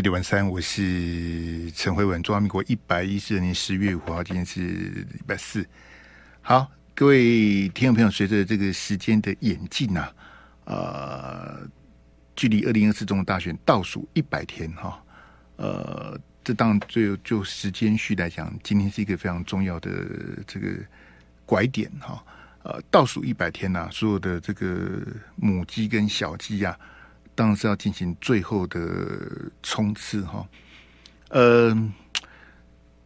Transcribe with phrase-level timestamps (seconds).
[0.00, 2.22] 飞碟晚餐，我是陈慧文。
[2.22, 5.62] 中华民国一百一十年十月五号，今天是礼拜四。
[6.40, 10.10] 好，各位听众朋友，随着这个时间的演进啊，
[10.64, 11.68] 呃，
[12.34, 15.04] 距离二零二四总统大选倒数一百天哈，
[15.56, 19.90] 呃，这当然就就时间序来讲，今天是一个非常重要的
[20.46, 20.68] 这个
[21.44, 22.24] 拐点哈。
[22.62, 25.06] 呃，倒数一百天呐、所有的这个
[25.36, 26.74] 母鸡跟小鸡啊，
[27.34, 28.80] 当然是要进行最后的
[29.62, 30.46] 冲刺哈。
[31.28, 31.74] 呃，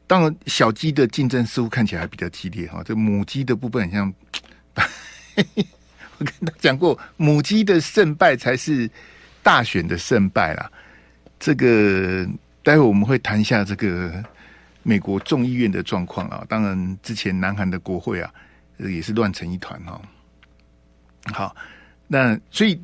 [0.07, 2.83] 当然小鸡的竞争似乎看起来还比较激烈哈。
[2.85, 4.15] 这母鸡的部分很像，
[6.19, 8.91] 我跟他讲过，母鸡的胜败才是
[9.43, 10.71] 大选的胜败啦。
[11.39, 12.27] 这个
[12.63, 14.25] 待会我们会谈一下这个
[14.83, 16.45] 美国众议院的状况啊。
[16.49, 18.33] 当然，之前南韩的国会啊。
[18.77, 20.03] 也是乱成一团哈。
[21.27, 21.57] 好，
[22.09, 22.77] 那所以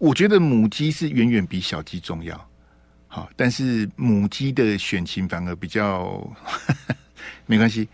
[0.00, 2.48] 我觉得母鸡是远远比小鸡重要。
[3.06, 6.04] 好，但是母鸡的选情反而比较
[6.42, 6.96] 呵 呵
[7.44, 7.86] 没关系。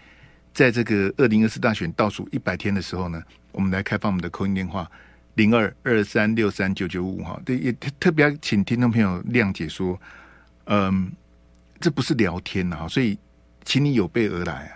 [0.55, 4.89] 在这个二零二四大选倒数一百天的时候呢，我们来开放我们的 call in 电话
[5.35, 7.39] 零二二三六三九九五哈。
[7.45, 10.01] 对，也特特别要请听众朋友谅解说，
[10.67, 11.11] 嗯，
[11.81, 13.19] 这不是聊天呐，所以
[13.65, 14.73] 请你有备而来啊。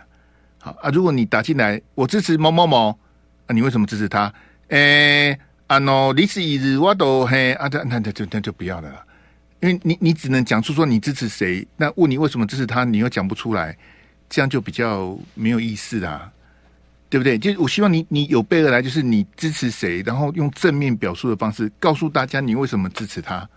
[0.59, 0.91] 好啊！
[0.91, 2.91] 如果你打进来，我支持某某某，
[3.47, 4.33] 啊，你为什么支持他？
[4.69, 5.41] 诶、欸，
[5.71, 8.91] 啊喏，历史一日我都嘿啊，那那那就那就不要了，
[9.61, 13.79] 因为你你只能讲出说你支持谁，那问你为什么支持他，你又讲不出来，
[14.29, 16.29] 这样就比较没有意思啦，
[17.09, 17.39] 对不对？
[17.39, 23.49] 就我希望你你有备而来，就是你支持谁，然后用正面表述的方式告诉大家你为什么支持他，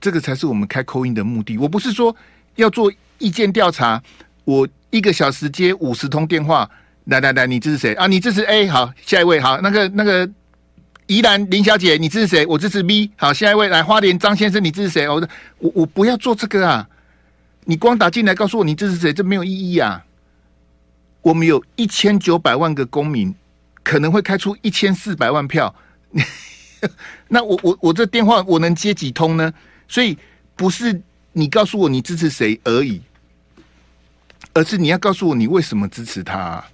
[0.00, 1.58] 这个才是我们开 call in 的目的。
[1.58, 2.14] 我不是说
[2.54, 4.00] 要做意见调查，
[4.44, 4.68] 我。
[4.94, 6.70] 一个小时接五十通电话，
[7.06, 8.06] 来来来，你支持谁啊？
[8.06, 10.30] 你支持 A，好，下一位，好，那个那个
[11.06, 12.46] 宜兰林小姐，你支持谁？
[12.46, 15.08] 我支持 B，好，下一位来花莲张先生，你支持谁？
[15.08, 16.88] 我我我不要做这个啊！
[17.64, 20.04] 你光打进来告诉我你支持谁，这没有意义啊！
[21.20, 23.34] 我们有一千九百万个公民，
[23.82, 25.74] 可能会开出一千四百万票，
[27.28, 29.52] 那我我我这电话我能接几通呢？
[29.86, 30.16] 所以
[30.56, 31.02] 不是
[31.32, 33.02] 你告诉我你支持谁而已。
[34.54, 36.66] 而是你要告诉我你为什么支持他啊？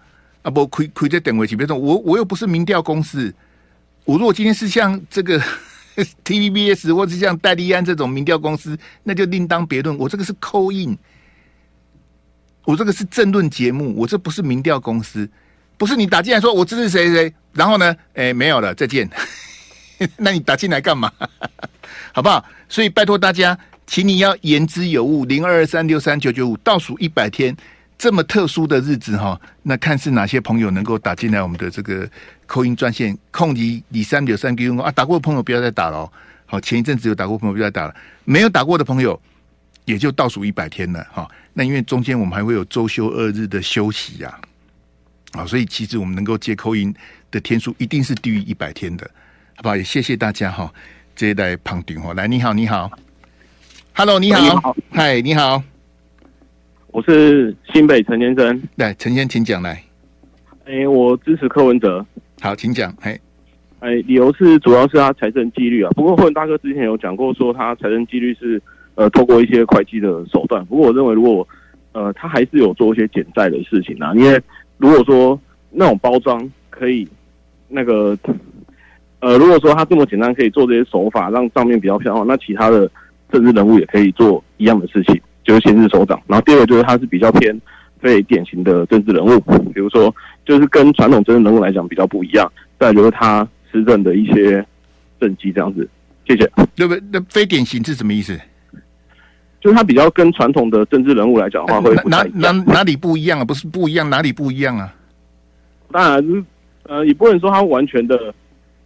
[0.42, 3.34] 啊不，亏亏在等位起，别动我我又不是民调公司。
[4.04, 5.40] 我如果今天是像这个
[6.24, 9.96] TVBS 或者像戴立安这种民调公司，那就另当别论。
[9.98, 10.96] 我这个是扣印
[12.64, 15.28] 我这个是政论节目，我这不是民调公司。
[15.76, 19.08] 不是你打进来说我支持谁谁，然后呢，哎，没有了，再见。
[20.16, 21.12] 那你打进来干嘛？
[22.12, 22.44] 好不好？
[22.68, 23.58] 所以拜托大家。
[23.86, 27.56] 请你要言之有物，零二二三六三九九五，倒数一百天，
[28.00, 32.08] 这么特殊的日子哈，那看是哪些朋友能够打进来我们的这个
[32.48, 36.12] call in 专线，空一李三九三九五啊，打过的朋友不要再打了哦。
[36.46, 37.94] 好，前一阵子有打过朋友不要再打了，
[38.24, 39.20] 没有打过的朋友
[39.84, 41.30] 也就倒数一百天了哈。
[41.52, 44.40] 那因为中间我们还会有周休二日的休息呀，
[45.32, 46.94] 啊，所以其实我们能够接 call in
[47.30, 49.04] 的天数一定是低于一百天的，
[49.56, 49.76] 好不好？
[49.76, 50.72] 也谢谢大家哈，
[51.14, 52.90] 这一代胖丁哈，来，你好，你好。
[53.92, 55.62] Hello，你好，嗨，你好，
[56.92, 59.80] 我是新北陈先生，来，陈先生请讲来。
[60.64, 62.04] 哎、欸，我支持柯文哲，
[62.40, 62.92] 好，请讲。
[63.02, 63.16] 哎，
[63.78, 65.90] 哎，理由是主要是他财政纪律啊。
[65.92, 68.60] 不过霍文大哥之前有讲过，说他财政纪律是
[68.96, 70.64] 呃透过一些会计的手段。
[70.66, 71.46] 不过我认为，如果
[71.92, 74.40] 呃他还是有做一些减债的事情啊，因为
[74.76, 75.40] 如果说
[75.70, 77.06] 那种包装可以
[77.68, 78.18] 那个
[79.20, 82.90] 呃，如果说他这么简单可以做这些手法，让账面比较漂亮，那其他的。
[83.32, 85.14] 政治人物也可以做一样的事情，
[85.44, 86.20] 就是先是首长。
[86.26, 87.58] 然后第二个就是他是比较偏
[88.00, 89.38] 非典型的政治人物，
[89.72, 90.14] 比如说
[90.44, 92.50] 就是跟传统政治人物来讲比较不一样。
[92.78, 94.64] 再来就是他施政的一些
[95.20, 95.88] 政绩这样子。
[96.26, 96.50] 谢谢。
[96.74, 97.02] 对不对？
[97.12, 98.38] 那非典型是什么意思？
[99.60, 103.44] 就是他比较跟传统的政治人物来讲的话会哪哪哪里不一样啊？
[103.44, 104.94] 不是不一样，哪里不一样啊？
[105.92, 106.46] 当然，
[106.84, 108.32] 呃，也不能说他完全的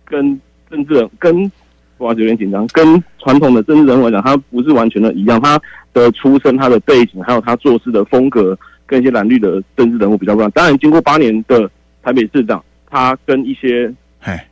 [0.04, 0.40] 跟
[0.70, 1.50] 政治人跟。
[1.98, 2.66] 哇，有点紧张。
[2.72, 5.40] 跟传统的政治人物来讲，他不是完全的一样。
[5.40, 5.58] 他
[5.94, 10.50] 的出身、他的背景，还有他做事的风格，跟一些蓝绿的政治人物比较不一样。
[10.50, 11.70] 当然，经过八年的
[12.02, 14.46] 台北市长，他跟一些哎，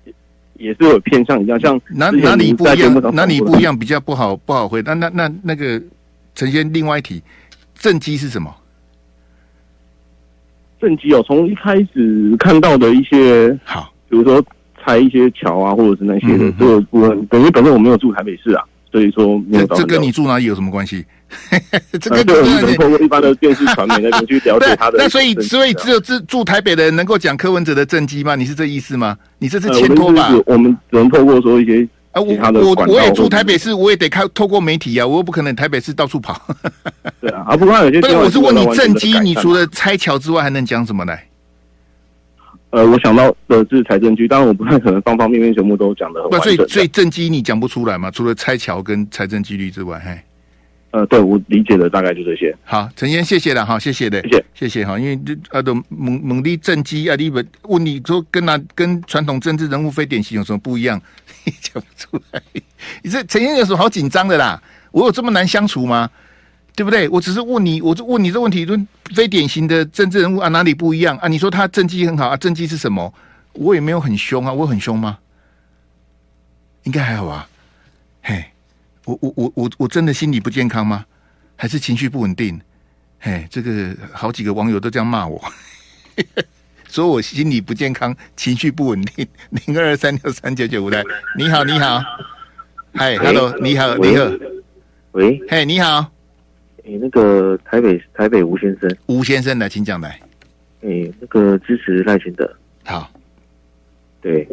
[0.54, 1.60] 也是有偏向一样。
[1.60, 3.14] 像哪哪里不一样？
[3.14, 3.78] 哪里不一样？
[3.78, 4.94] 比较不好不好回答。
[4.94, 5.82] 那那那那个
[6.34, 7.22] 陈先另外一题，
[7.74, 8.54] 政绩是什么？
[10.80, 14.42] 政绩哦，从一开始看到的一些好，比如说。
[14.84, 19.40] 拆一些桥啊，或者是那些的，这个部分等于本身我没有住台北市啊，所以说。
[19.76, 21.06] 这跟你住哪里有什么关系？
[22.00, 24.98] 这个就，我们能透过一般的电视传媒那边去了解 他的。
[24.98, 28.34] 那所以，所以只有住住台北的人能够讲柯文哲的政绩吗？
[28.34, 29.16] 你是这意思吗？
[29.38, 30.32] 你这是牵拖吧？
[30.46, 36.40] 我们只能透过说一些啊，我我我也住台北市，我也得开透过媒体啊，我又不可能台北市到处跑。
[37.20, 41.16] 对啊， 啊，不过有些不是，我是问你政绩，你除了拆桥之外，还能讲什么呢？
[42.70, 46.56] 呃，我想到的是财政局，当然我不太可能方方面面全部都讲的很完整。
[46.56, 48.10] 所以所以政绩你讲不出来嘛？
[48.10, 50.18] 除了拆桥跟财政纪律之外，嘿。
[50.92, 52.54] 呃，对我理解的大概就这些。
[52.64, 61.00] 好，陈先谢谢了哈，谢谢的，谢谢谢谢哈，因为这啊都猛猛力政绩啊，你问问你说跟那跟传统政治人物非典型有什么不一样？
[61.62, 62.42] 讲不出来。
[63.02, 64.62] 你这陈先有什么好紧张的啦？
[64.90, 66.10] 我有这么难相处吗？
[66.76, 67.08] 对不对？
[67.08, 68.78] 我只是问你，我就问你这问题，说
[69.14, 71.28] 非典型的政治人物啊哪里不一样啊？
[71.28, 73.12] 你说他政绩很好啊，政绩是什么？
[73.54, 75.18] 我也没有很凶啊，我很凶吗？
[76.82, 77.48] 应该还好吧？
[78.22, 78.44] 嘿。
[79.04, 81.04] 我我我我我真的心理不健康吗？
[81.56, 82.60] 还是情绪不稳定？
[83.20, 85.40] 嘿，这个好几个网友都这样骂我，
[86.88, 89.26] 说我心理不健康，情绪不稳定。
[89.50, 91.04] 零二二三六三九九五来，
[91.38, 92.00] 你好，你好，
[92.94, 94.24] 嗨，Hello，你好，你好，
[95.12, 96.10] 喂，嘿，你好，
[96.84, 100.20] 诶，那个台北台北吴先生，吴先生来，请讲来，
[100.80, 103.08] 诶，那个支持赖清德，好，
[104.20, 104.48] 对，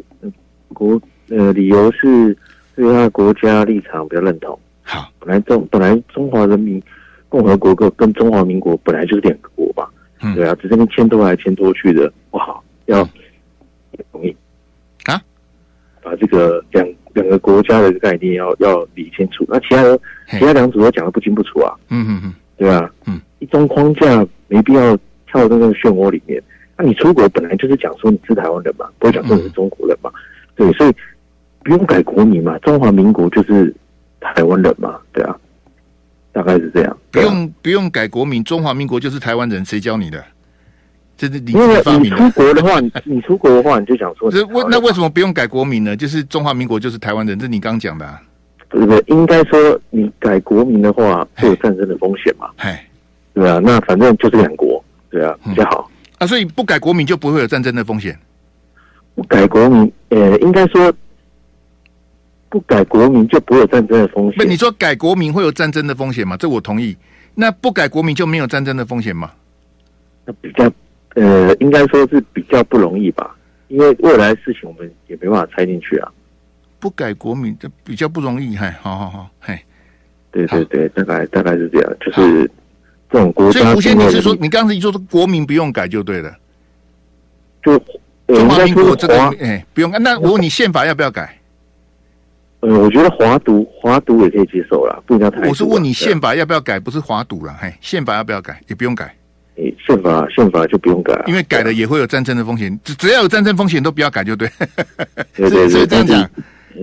[0.70, 2.38] 国呃理由是。
[2.80, 4.58] 对他的国家立场比较认同。
[4.84, 6.82] 好，本来中本来中华人民
[7.28, 9.86] 共和国跟跟中华民国本来就是两个国嘛？
[10.22, 13.06] 嗯，对啊，只是那迁都来迁都去的，不好，要
[14.14, 14.34] 同意
[15.04, 15.22] 啊，
[16.02, 19.46] 把这个两两个国家的概念要要理清楚。
[19.50, 20.00] 那其他的
[20.30, 21.76] 其他两组都讲的不清不楚啊。
[21.90, 24.98] 嗯嗯嗯，对啊，嗯，一中框架没必要
[25.28, 26.42] 跳到那个漩涡里面。
[26.78, 30.10] 那你出国本来就是讲说你是台湾人嘛，不会讲说你是中国人嘛？
[30.56, 30.96] 对，所以。
[31.70, 33.72] 不用改国名嘛，中华民国就是
[34.20, 35.38] 台湾人嘛，对啊，
[36.32, 36.98] 大概是这样。
[37.12, 40.26] 不用不用改国名，中华民国就是台湾人，谁教你的？
[41.16, 41.68] 这是你因为
[42.00, 45.96] 你出国的话，你出国的话，你就想说，为那为什么不用改国名呢？
[45.96, 48.20] 就是中华民国就是台湾人，这是你刚讲的啊。
[48.68, 52.50] 不是应该说你改国名的话会有战争的风险嘛？
[52.58, 52.84] 哎，
[53.36, 55.88] 对啊，那反正就是两国，对啊，比较好
[56.18, 56.26] 啊。
[56.26, 58.18] 所以不改国名就不会有战争的风险。
[59.14, 60.92] 不改国名，呃，应该说。
[62.50, 64.38] 不改国民就不会有战争的风险。
[64.38, 66.36] 不，你说改国民会有战争的风险吗？
[66.38, 66.98] 这我同意。
[67.36, 69.32] 那不改国民就没有战争的风险吗？
[70.26, 70.70] 那比较
[71.16, 73.36] 呃，应该说是比较不容易吧，
[73.68, 76.12] 因为未来的事情我们也没办法猜进去啊。
[76.80, 79.64] 不改国民这比较不容易，嗨，好好好，嗨，
[80.32, 82.50] 对对对，大概大概是这样，就是
[83.10, 83.60] 这种国家。
[83.62, 86.36] 所以吴先，你是说你刚才一说说国民不用改就对了？
[87.64, 87.78] 就
[88.28, 89.92] 中华民国这个哎，不用。
[90.02, 91.39] 那我问你，宪法要不要改？
[92.62, 95.48] 呃，我觉得华独华独也可以接受了，不一定要太。
[95.48, 99.16] 我是问你宪法要不要改，不是华独了，嘿，宪法要不要改，也不用改。
[99.56, 104.50] 诶，宪法宪法就不用改，因为改了也会有战争的风险，只只要有战争风险都不要改就对。
[105.36, 106.30] 对对对，这样讲。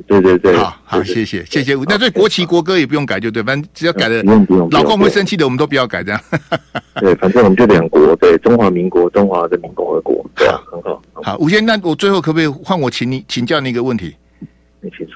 [0.06, 1.74] 对对对，好好，谢谢谢谢。
[1.86, 6.20] 那对国旗国歌也不用改就对，反正只要改了，不用不用，老公会生气的，我们都不要改这样。
[7.00, 11.02] 对，反正我们就两国，对，中华民国、中华人民共和国，对啊，很好。
[11.22, 14.14] 好，吴先生，那我最后可不可以换我请你请教你一个问题？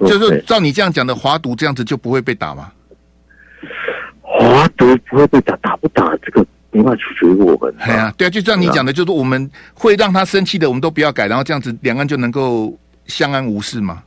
[0.00, 2.72] 就是照你这样讲的，华独这样子就不会被打吗？
[4.22, 7.74] 华独不会被打，打不打这个没办法取决于我们。
[7.84, 12.76] 对啊，对啊，就像你讲的，就是我们会让他生气的，我们都不要改，然后这样子两岸就能够
[13.06, 14.02] 相安无事吗？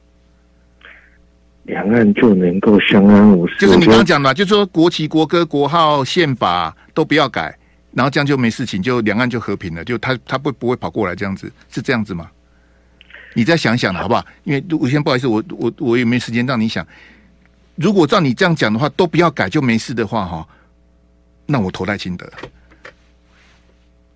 [1.63, 7.57] 两岸就能够相安无事，就是你刚刚讲的，就是说国旗、国歌、国号、宪法都不要改，
[7.93, 12.29] 然后这样就没事情，就两岸就和平了，就他他不不会跑过来这样子，是这样子吗？
[13.33, 14.25] 你再想想了，好不好？
[14.43, 16.85] 因为我先不好意思，我我我也没时间让你想。
[17.75, 20.47] 如果照你这样讲的话，都不要改就没事的话，哈，
[21.47, 22.31] 那我投赖清德，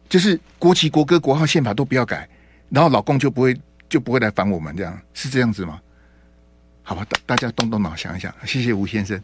[0.08, 2.30] 就是国旗、国歌、国号、宪法都不要改，
[2.70, 3.60] 然后老公就不会
[3.90, 5.80] 就不会来烦我们，这样是这样子吗？
[6.84, 8.34] 好吧，大大家动动脑想一想。
[8.46, 9.20] 谢谢吴先生，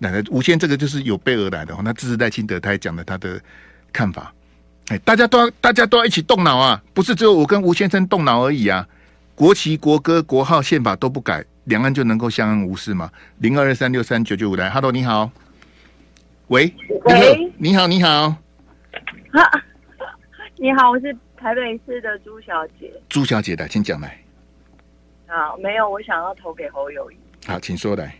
[0.00, 3.40] 来来，吴先生这个就是有备而来的，那支持赖清德，他也讲了他的
[3.90, 4.32] 看法。
[4.88, 8.86] 哎，大家都要大家都要一起动脑啊，不是只有我跟吴先生动脑而已啊。
[9.38, 13.08] 国旗、国歌、国号、宪法都不改，两岸就能够相安无事吗？
[13.38, 15.30] 零二二三六三九九五来，Hello，你好，
[16.48, 18.34] 喂，喂，你好，你好，啊，
[20.56, 24.18] 你好，我是台北市的朱小姐，朱小姐的，请讲来。
[25.28, 27.16] 啊，没有，我想要投给侯友宜。
[27.46, 28.12] 好，请说来。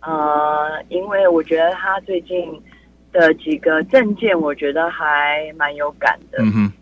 [0.00, 2.62] 呃，因为我觉得他最近
[3.10, 6.36] 的几个政见，我觉得还蛮有感的。
[6.42, 6.72] 嗯哼，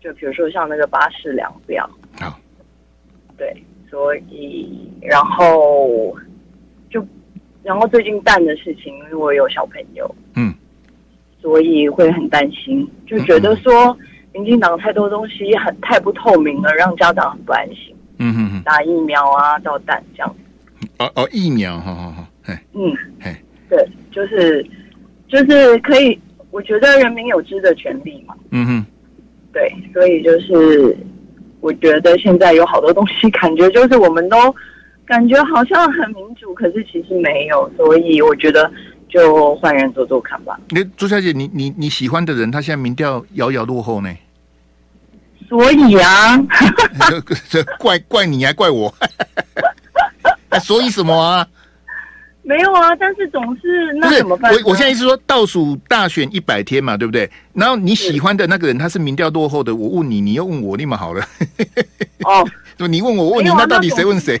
[0.00, 1.90] 就比如说像那个巴士量表。
[2.20, 2.38] 好。
[3.38, 3.56] 对，
[3.88, 6.14] 所以然后
[6.90, 7.02] 就
[7.62, 10.52] 然后最近蛋的事情，因为我有小朋友，嗯，
[11.40, 13.96] 所以会很担心，就觉得说
[14.34, 17.94] 民进党太多东西很太不透明了，让家长很不安心。
[18.18, 20.36] 嗯哼哼，打疫苗啊，照蛋这样。
[20.98, 23.32] 哦哦，疫苗，哈哈哈，嘿，嗯，嘿，
[23.70, 24.66] 对，就是
[25.28, 26.18] 就是可以，
[26.50, 28.34] 我觉得人民有知的权利嘛。
[28.50, 28.86] 嗯哼，
[29.52, 30.96] 对，所以就是
[31.60, 34.54] 我觉得现在有好多东西，感觉就是我们都
[35.06, 38.70] 感觉好像很民主，可是其实没有，所以我觉得
[39.08, 40.58] 就换人做做看吧。
[40.70, 44.14] 那朱小姐，你你你喜欢的人，他现在民调遥遥落后呢？
[45.48, 46.36] 所以啊，
[47.08, 48.94] 这这怪怪你还怪我？
[50.50, 51.46] 那 所以什么啊？
[52.48, 54.50] 没有啊，但是总是那怎么办？
[54.54, 57.30] 我我现在意思说，倒数大选一百天嘛，对不对？
[57.52, 61.22] 然后你喜欢的那个人，他是民调落后的，我问你，你又问我，立马好了。
[62.24, 62.48] 哦，
[62.88, 64.40] 你问我，我问你，那到底谁问谁？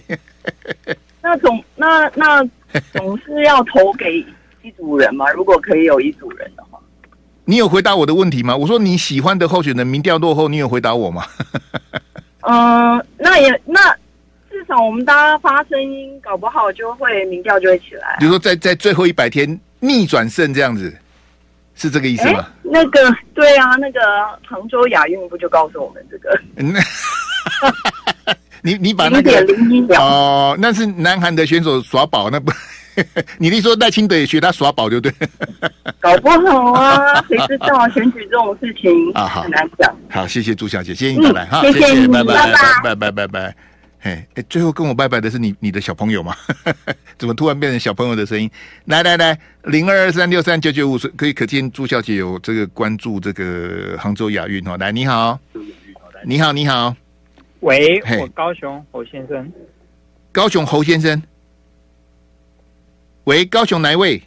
[1.20, 2.42] 那总那那
[2.94, 4.24] 总是要投给
[4.62, 5.30] 一组人嘛？
[5.36, 6.78] 如果可以有一组人的话。
[7.44, 8.56] 你有回答我的问题吗？
[8.56, 11.26] 我说你喜欢的候选人民调落后，你有回答我吗？
[12.40, 13.94] 嗯、呃，那也那
[14.50, 18.16] 至少我们大家发声音，搞不好就会民调就会起来、啊。
[18.18, 20.92] 比如说在在最后一百天逆转胜这样子，
[21.74, 22.46] 是这个意思吗？
[22.62, 23.00] 那个
[23.34, 24.00] 对啊，那个
[24.46, 26.40] 杭州亚运不就告诉我们这个？
[28.62, 29.30] 你你把那个
[29.96, 32.52] 哦，那是南韩的选手耍宝，那不。
[33.38, 35.28] 你一说赖清德也学他耍宝，对不对？
[36.00, 39.96] 搞不好啊，谁知道选举这种事情啊，很难讲。
[40.10, 42.34] 好，谢谢朱小姐，谢谢你再来哈，谢谢，拜拜
[42.82, 43.40] 拜拜拜拜。
[43.46, 43.54] 嘿，
[44.08, 46.34] 哎，最后跟我拜拜的是你你的小朋友吗？
[47.18, 48.50] 怎么突然变成小朋友的声音？
[48.86, 54.76] 来来来，零二二三六三九九五，可以可见朱小姐有这个关注这个杭州亚运哦。
[54.78, 55.38] 来，你好，
[56.24, 56.94] 你好，你好，
[57.60, 59.52] 喂，我高雄侯先生，
[60.32, 61.22] 高雄侯先生。
[63.24, 64.22] 喂，高雄哪一位？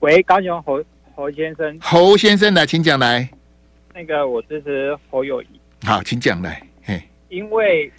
[0.00, 0.82] 喂，高雄侯
[1.14, 1.78] 侯先生。
[1.80, 3.28] 侯先生来，请讲来。
[3.94, 5.46] 那个，我支持侯友谊。
[5.84, 6.60] 好，请讲来。
[6.82, 7.92] 嘿，因为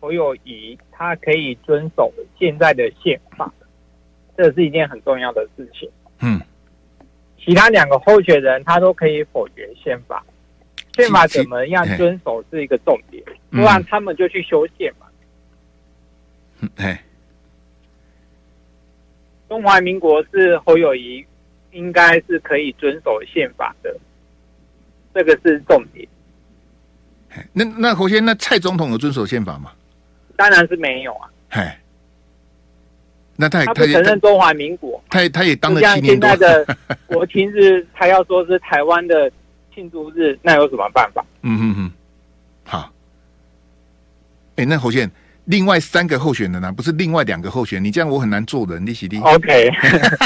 [0.00, 3.52] 侯友谊他可以遵守现在的宪法，
[4.36, 5.90] 这是一件很重要的事情。
[6.20, 6.40] 嗯。
[7.38, 10.22] 其他两个候选人他都可以否决宪法，
[10.94, 15.06] 宪法怎么样遵守是一个重点，不然他们就去修宪嘛。
[16.60, 16.98] 嗯，嘿。
[19.48, 21.24] 中华民国是侯友谊，
[21.70, 23.96] 应该是可以遵守宪法的，
[25.14, 26.06] 这个是重点。
[27.52, 29.72] 那那侯先，那蔡总统有遵守宪法吗？
[30.38, 31.28] 当然是没有啊。
[31.48, 31.78] 嗨，
[33.34, 36.30] 那他也他不承认中华民国，他也他也当了七年多。
[36.30, 36.76] 现在的
[37.06, 39.28] 国庆日，他要说是台湾的
[39.74, 41.24] 庆祝日，那有什么办法？
[41.42, 41.92] 嗯嗯嗯，
[42.64, 42.90] 好。
[44.54, 45.10] 哎，那侯先。
[45.46, 46.72] 另外三个候选人呢、啊？
[46.72, 49.18] 不是另外两个候选人，你这样我很难做人，你喜弟。
[49.18, 49.70] OK，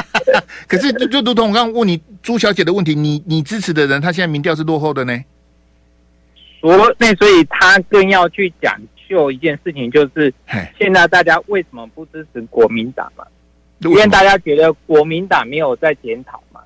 [0.66, 5.16] 可是就就如同我刚刚问你朱小姐的问题，你你支持的人，他现在民调是落后的呢？
[6.60, 8.76] 所那所以他更要去讲
[9.12, 10.32] 究一件事情，就是
[10.78, 13.24] 现在大家为什么不支持国民党嘛？
[13.80, 16.60] 因为大家觉得国民党没有在检讨嘛。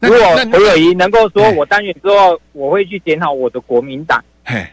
[0.00, 0.18] 如果
[0.52, 4.22] 侯友宜能够说我当选之后我会去检讨我的国民党，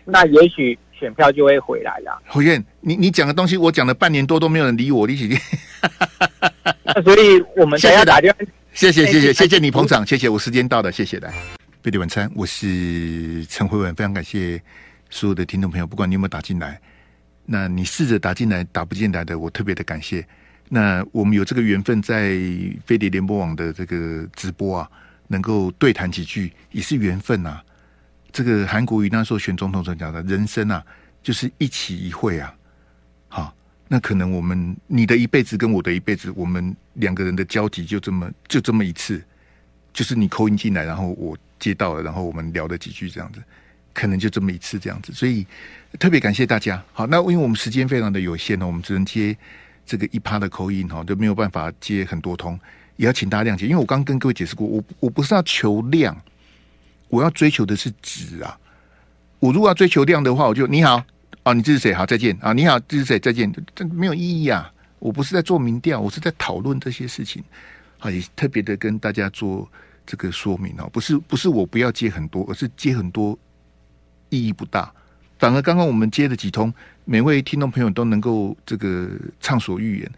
[0.06, 0.78] 那也许。
[0.98, 2.22] 选票就会回来了。
[2.26, 5.28] 侯燕，你你讲的东西，我讲了半年多都没有人理我，你起
[7.04, 8.40] 所以我们等下打电话。
[8.72, 11.34] 谢谢谢谢谢谢你捧场，谢谢我时间到了，谢谢来。
[11.82, 14.58] 贝蒂晚餐，我是陈慧文，非常感谢
[15.16, 16.78] 所有的听众朋友，不管你有没有打进来，
[17.46, 20.28] 那你试着打进来，打不进来的，我特别的感谢。
[20.68, 22.38] 那我们有这个缘分，在
[22.86, 24.92] 飞碟联播网的这个直播啊，
[25.30, 27.64] 能够对谈几句，也是缘分呐、啊。
[28.34, 30.86] 这个韩国瑜那时候选总统所讲的，人生啊，
[31.24, 32.54] 就是一期一会啊，
[33.30, 33.56] 好，
[33.88, 39.24] 那可能我们你的一辈子跟我的一辈子，我们两个人的交集就这么就这么一次，
[39.94, 43.42] 就是你扣音进来，然后我接到了，然后我们聊了几句这样子，
[43.96, 45.48] 可能就这么一次这样子，所以
[45.98, 46.84] 特别感谢大家。
[46.94, 49.36] 好，那因为我们时间非常的有限呢，我们只能接
[49.88, 52.60] 这个一趴的口音哈，就没有办法接很多通，
[52.98, 56.16] 也要请大家谅解，因为我刚跟各位解释过，我我不是要求量。
[57.08, 58.58] 我要追求的是质啊！
[59.40, 61.02] 我如果要追求量的话，我就你好
[61.44, 61.94] 啊，你这是谁？
[61.94, 62.52] 好，再见啊！
[62.52, 63.20] 你好，这是谁？
[63.20, 64.70] 再见，这没有意义啊！
[64.98, 67.44] 我不是在做民调，我是在讨论这些事情，
[68.00, 69.70] 啊，也特别的跟大家做
[70.04, 73.38] 这个说明啊，不是不是我不要接很多，而是接很多
[74.36, 74.92] 意义不大。
[75.40, 76.74] 反而刚刚我们接的几通，
[77.06, 80.12] 每位听众朋友都能够这个畅所欲言，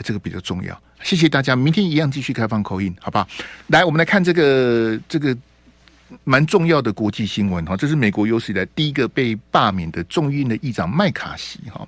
[0.00, 0.80] 这个比较重要。
[1.02, 3.28] 谢谢大家，明天一样继续开放口音好不好？
[3.68, 5.36] 来，我们来看这个这个。
[6.24, 11.86] 蛮重要的国际新闻哈，这是美国有史以来第一个被罢免的众议院的议长麦卡锡哈。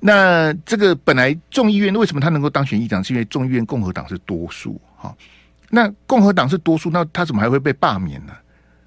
[0.00, 5.14] 那这个本来众议院为什么他能够当选议长，是因为众议院共和党是多数哈。
[5.70, 8.32] 那共和党是多数，那他怎么还会被罢免呢？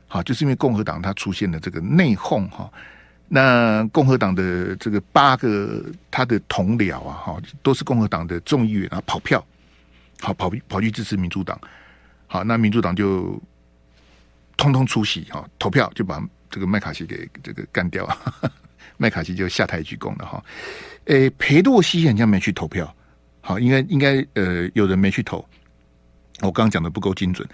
[0.10, 2.70] 好，就是因为共和党他出现了这个内讧哈。
[3.32, 9.46] 那共和党的这个八个他的同僚啊，哈，都是共和党的众议员啊，跑票，
[10.20, 11.62] 好跑跑去支持民主党，
[12.26, 13.40] 好，那民主党就
[14.58, 18.10] 通通出席哈，投票就把这个麦卡锡给这个干掉，
[18.98, 20.44] 麦卡锡就下台鞠躬了哈。
[21.06, 22.92] 诶，裴洛西好像没去投票，
[23.42, 25.48] 好，应该应该呃有人没去投，
[26.42, 27.48] 我刚刚讲的不够精准，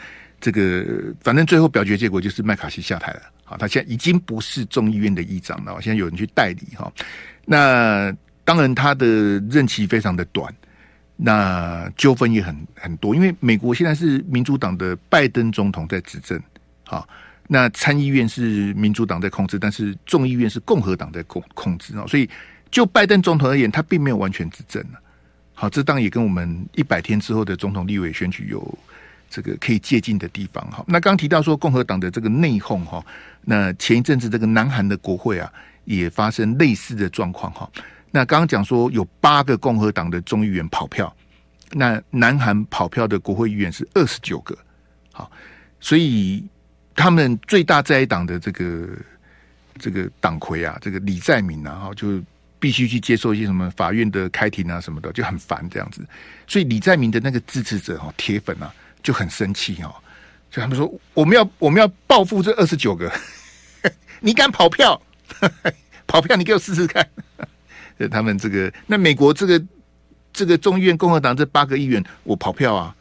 [0.46, 3.22] 这个反正最后表决结果就是麦卡锡下台了。
[3.44, 6.92] 好，他现在已经不是众议院的议长了，现在有人去代理哈。
[7.46, 9.08] 那当然，他的
[9.50, 10.54] 任期非常的短，
[11.16, 13.16] 那纠纷也很很多。
[13.16, 16.40] 因为美国现在是民主党的拜登总统在执政，
[16.84, 17.10] 好，
[17.48, 22.06] 那参议院是民主党在控制，但是众议院是共和党在控控制啊。
[22.06, 22.30] 所以，
[22.70, 24.84] 就拜登总统而言，他并没有完全执政。
[25.56, 28.78] 好，这当然也跟我们一百天之后的总统立委选举有。
[29.36, 33.06] 这个可以借鉴的地方哈，那刚提到说共和党的这个内讧哈，
[33.42, 35.52] 那前一阵子这个南韩的国会啊
[35.84, 37.70] 也发生类似的状况哈。
[38.12, 41.14] 那刚刚讲说有八个共和党的众议员跑票，
[41.72, 44.58] 那南韩跑票的国会议员是二十九个，
[45.12, 45.30] 好，
[45.82, 46.42] 所以
[46.96, 48.88] 他们最大在野党的这个
[49.78, 52.24] 这个党魁啊，这个李在明啊哈，就
[52.58, 56.08] 必须去接受一些什么法院的开庭啊什么的，就很烦这样子。
[56.48, 58.74] 所以李在明的那个支持者哈，铁粉啊。
[59.06, 59.94] 就很生气哦，
[60.50, 63.12] 就他们说我们要我们要报复这二十九个，
[64.20, 65.00] 你敢跑票？
[66.08, 67.08] 跑票你给我试试看。
[68.10, 69.64] 他们这个那美国这个
[70.34, 72.96] 这个众议院共和党这八个议员，我跑票啊。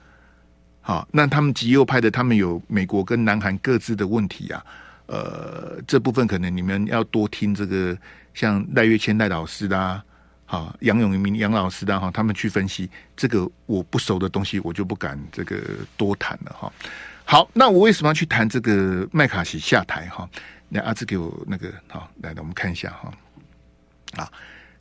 [0.83, 4.63] 好，那他们极右派的，他们有美国跟南韩各自的问题啊。
[5.07, 7.97] 呃，这部分可能你们要多听这个
[8.35, 10.05] 像赖岳谦赖老师的啊。
[10.47, 15.61] 啊，杨永明杨老师的哈，他们去分析这个我不熟的东西，我就不敢这个
[15.97, 16.73] 多谈了哈。
[17.25, 20.29] 好，那我为什么要去谈这个麦卡锡下台哈？
[20.69, 23.13] 那阿志给我那个好，来，我们看一下哈。
[24.17, 24.31] 啊，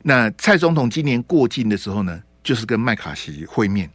[0.02, 3.90] 那蔡总统今年过境的时候呢，就是跟麦卡锡会面，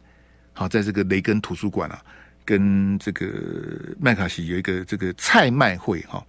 [0.52, 2.02] 好，在这个雷根图书馆啊，
[2.44, 3.26] 跟这个
[3.98, 6.22] 麦卡锡有一个这个蔡麦会哈。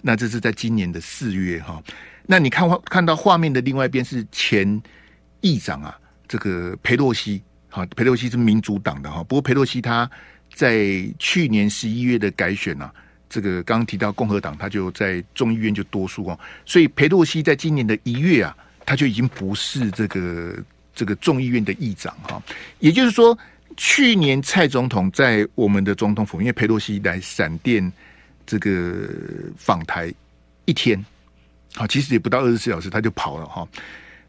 [0.00, 1.82] 那这是在今年的四月哈。
[2.30, 4.82] 那你看画看到画面的另外一边是前
[5.40, 9.24] 议长啊，这个裴洛西，好，裴洛西是民主党的哈。
[9.24, 10.08] 不过裴洛西他
[10.54, 12.92] 在去年十一月的改选啊，
[13.30, 20.54] 这个刚刚提到共和党，他就在众议院就多数哦，所以裴洛西在今年的一月啊，他就已经不是这个
[20.94, 22.42] 这个众议院的议长哈。
[22.78, 23.36] 也就是说，
[23.78, 27.90] 去年蔡总统在我们的总统府，因为裴洛西来闪电
[28.44, 29.08] 这个
[29.56, 30.12] 访台
[30.66, 31.02] 一天。
[31.74, 33.68] 好，其实也不到二十四小时，他就跑了哈。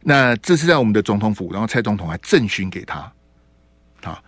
[0.02, 3.12] 那这是在我们的总统府，然后蔡总统还赠勋给他。
[4.02, 4.24] 好，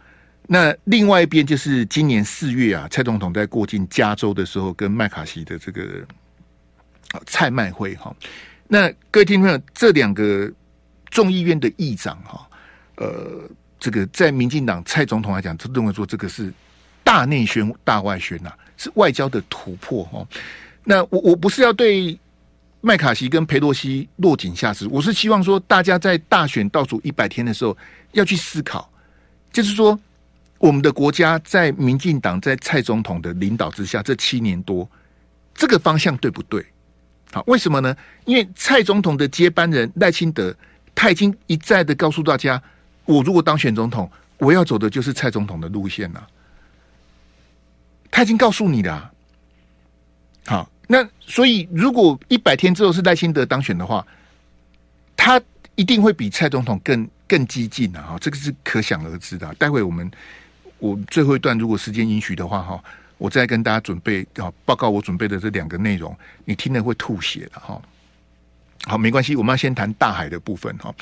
[0.48, 6.06] 那另外一边就是今年四月啊，蔡总统在过境加州的时候，跟麦卡锡的这个
[7.26, 8.16] 蔡麦会哈。
[8.68, 10.52] 那各位听众朋友，这两个
[11.10, 12.48] 众议院的议长哈，
[12.96, 16.52] 呃，这个在民进党蔡总统来讲，他认为说这个是
[17.04, 20.28] 大内宣、大外宣呐，是外交的突破哈。
[20.84, 22.18] 那我我不是要对。
[22.84, 27.78] 麦卡锡跟佩洛西落井下石，我是希望说，大家在大选倒数一百天的时候
[28.14, 28.92] 要去思考，
[29.54, 29.98] 就是说，
[30.58, 34.90] 我们的国家在民进党在蔡总统的领导之下，这七年多，
[35.54, 36.66] 这个方向对不对？
[37.32, 37.96] 好，为什么呢？
[38.26, 40.56] 因为蔡总统的接班人赖清德，
[40.96, 42.60] 他已经一再的告诉大家，
[43.06, 46.28] 我如果当选总统，我要走的就是蔡总统的路线了。
[48.10, 49.12] 他已经告诉你了，
[50.48, 50.68] 好。
[50.92, 54.06] 那所以，如果一百天之后是赖清德当选的话，
[55.16, 55.42] 他
[55.76, 58.02] 一定会比蔡总统更更激进啊！
[58.10, 59.54] 哈，这个是可想而知的。
[59.54, 60.12] 待会我们
[60.80, 62.84] 我最后一段，如果时间允许的话，哈，
[63.18, 67.82] 我再跟大家准备啊报告我准备的这两个内容，你听了会吐血的哈。
[68.84, 70.94] 好，没关系，我们要先谈大海的部分哈。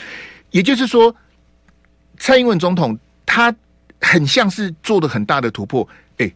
[0.52, 1.16] 也就是说，
[2.20, 3.52] 蔡英文总统他
[4.00, 5.90] 很像是做了很大的突破。
[6.18, 6.32] 哎，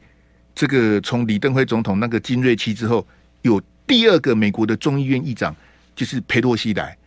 [0.55, 3.05] 这个从李登辉总统那个金瑞期之后。
[3.43, 5.55] 有第二个美国的众议院议长，
[5.95, 6.97] 就是裴洛西来。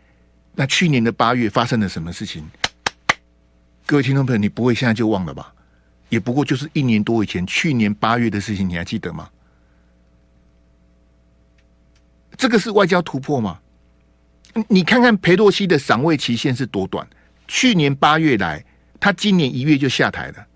[0.54, 2.42] 那去年的八月发生了什么事情？
[3.84, 5.52] 各位听众朋友，你不会现在就忘了吧？
[6.08, 9.28] 也不过就是一年多以前，去年八月的事情，你还记得吗？
[12.36, 13.58] 这个是外交突破吗？
[14.68, 17.06] 你看看裴洛西的赏味期限是多短？
[17.48, 18.64] 去年八月来，
[19.00, 20.46] 他今年一月就下台了。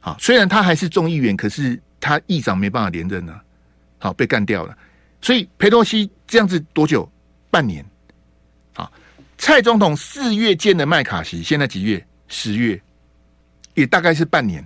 [0.00, 3.40] 好，虽然他还是众议员，可是他议长没办法连任呢。
[3.98, 4.76] 好，被干掉了，
[5.20, 7.10] 所以裴洛西这样子多久？
[7.50, 7.84] 半年。
[8.74, 8.92] 好，
[9.38, 12.04] 蔡总统四月见的麦卡锡，现在几月？
[12.28, 12.80] 十月，
[13.74, 14.62] 也大概是半年。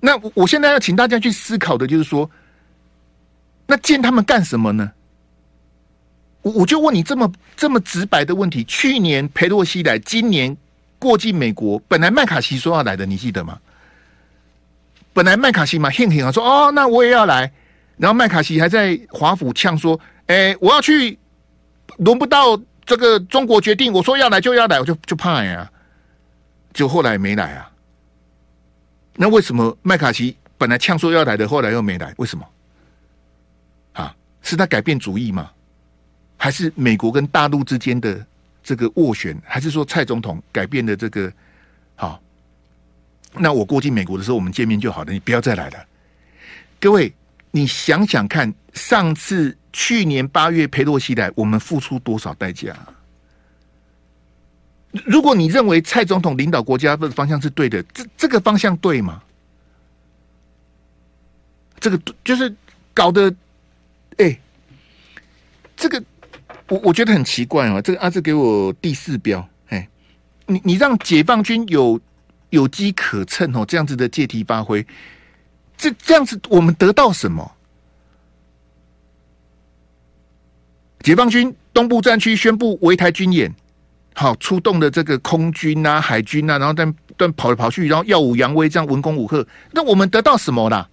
[0.00, 2.30] 那我现在要请大家去思考的就是说，
[3.66, 4.90] 那见他们干什么呢？
[6.42, 10.56] 我我就问你这么这么直白的问题：去年裴洛西来，今年
[10.98, 13.60] 过境美国，本来麦卡锡说要来的，你记得吗？
[15.20, 17.52] 本来麦卡锡嘛，哼哼啊，说哦，那我也要来。
[17.98, 21.18] 然后麦卡锡还在华府呛说：“哎，我要去，
[21.98, 25.70] 轮不到这个中国决定，我说要来就要来，我就就怕呀。”
[26.72, 27.70] 就后来没来啊。
[29.16, 32.14] 那为什么麦卡锡本来呛说要来的，后来又没来？
[32.16, 32.48] 为什么？
[33.92, 35.50] 啊，是他改变主意吗？
[36.38, 38.24] 还是美国跟大陆之间的
[38.62, 39.38] 这个斡旋？
[39.44, 41.30] 还是说蔡总统改变了这个？
[41.94, 42.18] 好，
[43.34, 45.86] 那我过境美国的时候，我们见面就好了，你不要再来了，
[46.80, 47.12] 各位。
[47.52, 52.72] 你想想看，上次去年八月裴洛西来，我们付出多少代价？
[55.04, 59.20] 如果你认为蔡总统领导国家的方向是对的，这这个方向对吗？
[61.80, 62.54] 这个就是
[62.94, 63.34] 搞得，
[64.18, 64.38] 哎、
[65.76, 66.00] 这个
[66.68, 67.82] 我我觉得很奇怪啊！
[67.82, 69.88] 这个阿志给我第四标，哎，
[70.46, 72.00] 你你让解放军有
[72.50, 74.86] 有机可乘哦，这样子的借题发挥。
[75.76, 77.50] 这这样子，我们得到什么？
[81.02, 83.50] 解放军东部战区宣布围台军演，
[84.14, 89.46] 好出动的这个空军啊、海军啊，然后但但跑来跑去，然后耀武扬威，这样文攻武赫。
[89.72, 90.86] 那我们得到什么啦？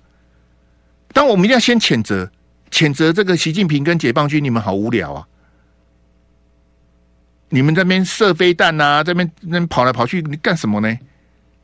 [1.12, 2.32] 但我们一定要先谴责，
[2.72, 5.28] 谴责这个习近平跟解放军，你们好无聊啊！
[7.50, 10.98] 你们在那边射飞弹啊，在那边那边跑来跑去，你干什么呢？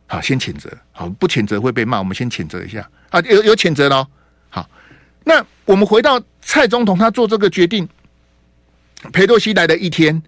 [0.08, 0.70] 好，先谴责。
[0.92, 2.88] 好，不谴责会被骂，我们先谴责一下。
[3.10, 4.08] 啊，有有谴责了。
[4.50, 4.70] 好，
[5.24, 7.88] 那我们回到蔡总统，他做这个决定，
[9.12, 10.22] 裴洛西来的一天，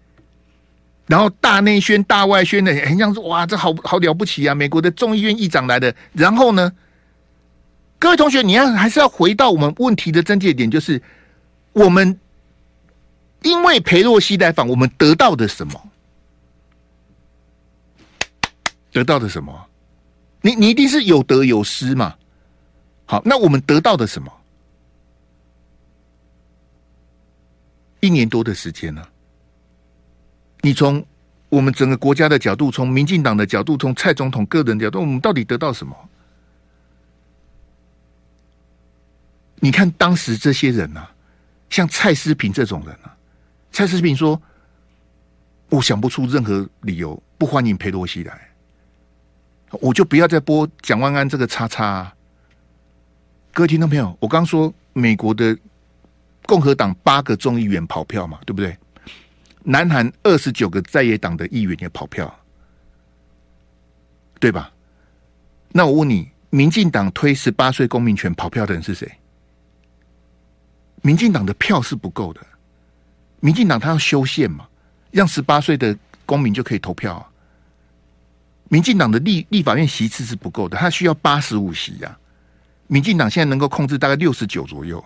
[1.07, 4.55] 然后大内宣、大外宣的，很像说哇，这好好了不起啊！
[4.55, 6.71] 美国的众议院议长来的，然后呢，
[7.99, 11.01] 各位同学，你要还是要回到我们问题的症结点，就是
[11.73, 12.19] 我们
[13.43, 15.89] 因为裴洛西来访，我们得到的什么？
[18.95, 19.67] 得到的什么？
[20.39, 22.15] 你你一定是有得有失嘛？
[23.05, 24.31] 好，那我们得到的什么？
[27.99, 29.05] 一年多的时间呢？
[30.61, 31.05] 你从
[31.49, 35.93] 我们整个国家的角度，从民进党的角度，从蔡总统个人的角度，我们到底得到什么？
[39.55, 41.11] 你看当时这些人啊，
[41.69, 43.13] 像蔡思平这种人啊，
[43.73, 44.41] 蔡思平说
[45.67, 48.54] ：“我想不出任何理由不欢迎裴洛西来，
[49.71, 52.15] 我就不要再播蒋万安这个叉叉啊。”
[53.53, 55.57] 各位听众朋友，我刚说美国的
[56.45, 58.77] 共和党八个众议员跑票嘛，对不对？
[59.63, 62.33] 南韩二十九个在野党的议员也跑票，
[64.39, 64.71] 对吧？
[65.69, 69.11] 那我问你，民进党推十八岁公民权跑票的人是谁？
[71.01, 72.45] 民进党的票是不够的，
[73.39, 74.67] 民进党他要修宪嘛，
[75.11, 77.29] 让十八岁的公民就可以投票啊。
[78.69, 82.17] 民进党的立立法院席次是不够的，他需要八十五席呀。
[82.87, 85.03] 民进党现在能够控制大概六十九左右，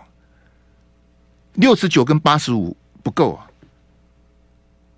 [1.53, 3.47] 六十九跟八十五不够啊。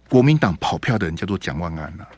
[0.10, 2.10] 国民党跑票的人叫做蒋万安呐、啊，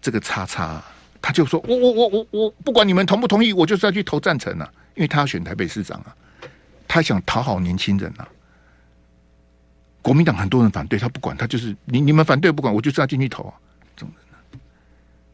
[0.00, 0.82] 这个叉叉
[1.20, 6.14] 他就说：“我我我我我不管你们同不同意，我就是要去投赞成啊，因为他要选台北市长啊，
[6.86, 8.28] 他想讨好年轻人啊。”
[10.00, 13.54] 国民党很多人反对他，不管他就是你你们反对不管，我就是要进去投啊。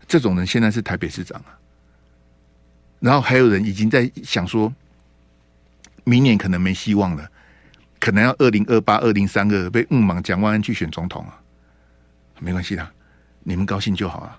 [0.07, 1.59] 这种人、现在是台北市长啊。
[3.01, 4.73] 然后还有人已经在想说，
[6.05, 7.31] 明年可能没希望了，
[8.01, 11.38] 可能要二零二八、二零三二被误莽蒋万安去选总统啊，
[12.40, 12.88] 没关系的，
[13.42, 14.38] 你们高兴就好啊。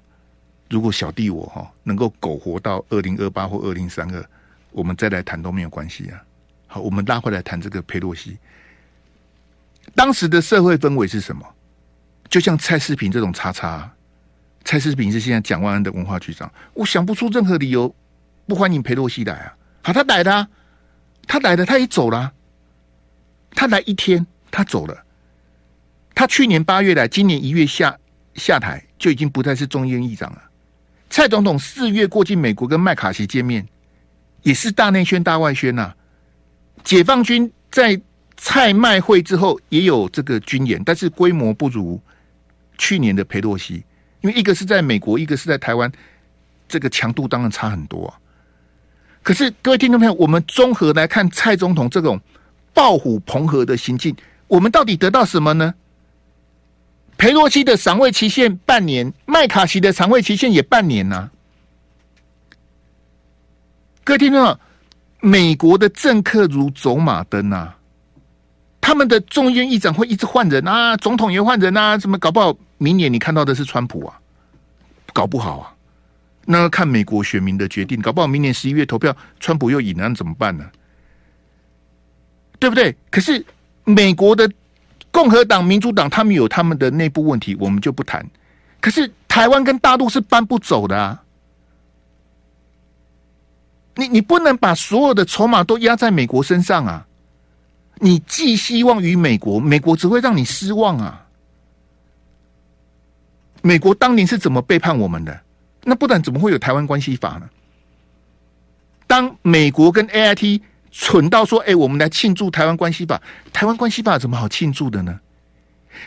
[0.69, 4.25] 如果小弟我哈能够苟活到二零二八或二零三二，
[4.71, 6.21] 我们再来谈都没有关系啊。
[6.65, 8.37] 好，我们拉回来谈这个佩洛西，
[9.95, 11.45] 当时的社会氛围是什么？
[12.27, 13.89] 就像蔡世平这种叉叉，
[14.67, 17.95] 蔡世平是现在蒋万安的文化局长，我想不出任何理由。
[18.45, 19.55] 不欢迎裴洛西来啊！
[19.81, 20.45] 好，他来的、
[21.25, 22.33] 他来的，他也走了。
[23.51, 25.05] 他来一天，他走了。
[26.13, 27.97] 他去年八月来，今年一月下
[28.35, 30.43] 下台，就已经不再是众议院议长了。
[31.09, 33.65] 蔡总统四月过境美国跟麦卡锡见面，
[34.41, 35.95] 也是大内宣大外宣呐、啊。
[36.83, 38.01] 解放军在
[38.35, 42.01] 蔡麦会之后也有这个军演，但是规模不如
[42.77, 43.85] 去年的裴洛西，
[44.21, 45.91] 因为一个是在美国，一个是在台湾，
[46.67, 48.19] 这个强度当然差很多啊。
[49.23, 52.19] 可是，各位听众朋友，我们综合来看蔡总统这种
[52.73, 54.15] 抱虎澎河的行径，
[54.47, 55.73] 我们到底得到什么呢？
[57.17, 61.29] 裴洛西的赏位期限半年，麦卡锡的赏位期限也半年呐、
[64.03, 64.59] 各位听众，
[65.19, 67.77] 美国的政客如走马灯呐、啊，
[68.79, 74.19] 他们的众议院议长会一直换人啊，总统也换人啊，什么搞不好明年你看到的是川普啊？
[75.13, 75.73] 搞不好啊，
[76.45, 80.69] 那要看美国选民的决定，搞不好明年十一月投票，川普又赢了，怎么办呢？
[82.59, 82.95] 对不对？
[83.09, 83.43] 可是
[83.83, 84.51] 美国的
[85.11, 88.25] 共和党、民主党他们有他们的内部问题，我们就不谈。
[88.79, 91.23] 可是台湾跟大陆是搬不走的啊！
[93.95, 97.07] 你你不能把所有的筹码都压在美国身上啊！
[97.95, 101.26] 你寄希望于美国，美国只会让你失望啊！
[103.67, 105.41] 美国当年是怎么背叛我们的？
[105.83, 107.49] 那不然怎么会有台湾关系法呢？
[109.05, 115.19] 当美国跟 AIT 蠢到说：“哎，我们来庆祝台湾关系法。”台湾关系法有什么好庆祝的呢？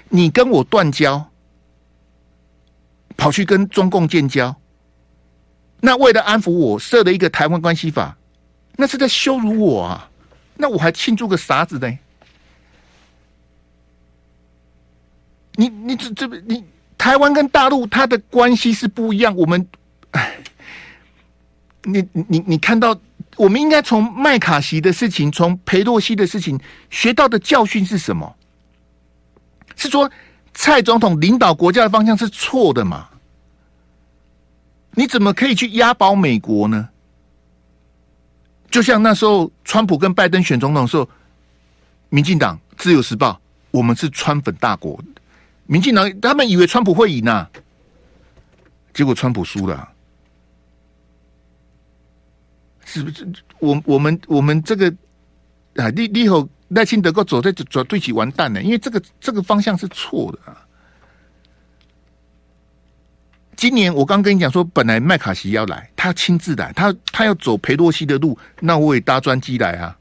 [0.08, 1.30] 你跟我断交，
[3.18, 4.56] 跑去跟中共建交，
[5.80, 8.16] 那为了安抚我，设了一个台湾关系法，
[8.76, 10.10] 那是在羞辱我啊！
[10.56, 11.98] 那我还庆祝个啥子呢？
[15.56, 16.64] 你你这这你
[17.00, 19.34] 台湾跟大陆它的关系是不一样。
[19.34, 19.66] 我们，
[20.10, 20.36] 哎，
[21.84, 22.94] 你你你看到，
[23.36, 26.60] 我们应该从麦卡锡的事情，从裴洛西的事情
[26.90, 28.36] 学到的教训是什么？
[29.76, 30.10] 是说
[30.52, 33.08] 蔡总统领导国家的方向是错的嘛？
[34.90, 36.90] 你怎么可以去押宝美国呢？
[38.70, 41.08] 就像那时候，川普跟拜登选总统的时候，
[42.10, 45.02] 民进党、自由时报，我们是川粉大国。
[45.70, 47.48] 民进党他们以为川普会赢啊，
[48.92, 49.88] 结果川普输了，
[52.84, 53.24] 是不是？
[53.60, 54.92] 我我们我们这个
[55.76, 60.66] 啊，立立后赖清德够走在走对起完蛋了，因为这个这个方向是错的啊。
[63.54, 69.96] 今年我刚跟你讲说，本来麦卡锡要来，他要亲自来，他他要走裴洛西的路，那我也搭专机来啊。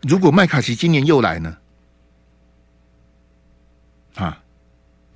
[0.00, 1.58] 如果麦卡锡今年又来呢？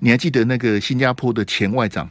[0.00, 2.10] 你还记得那个新加坡的前外长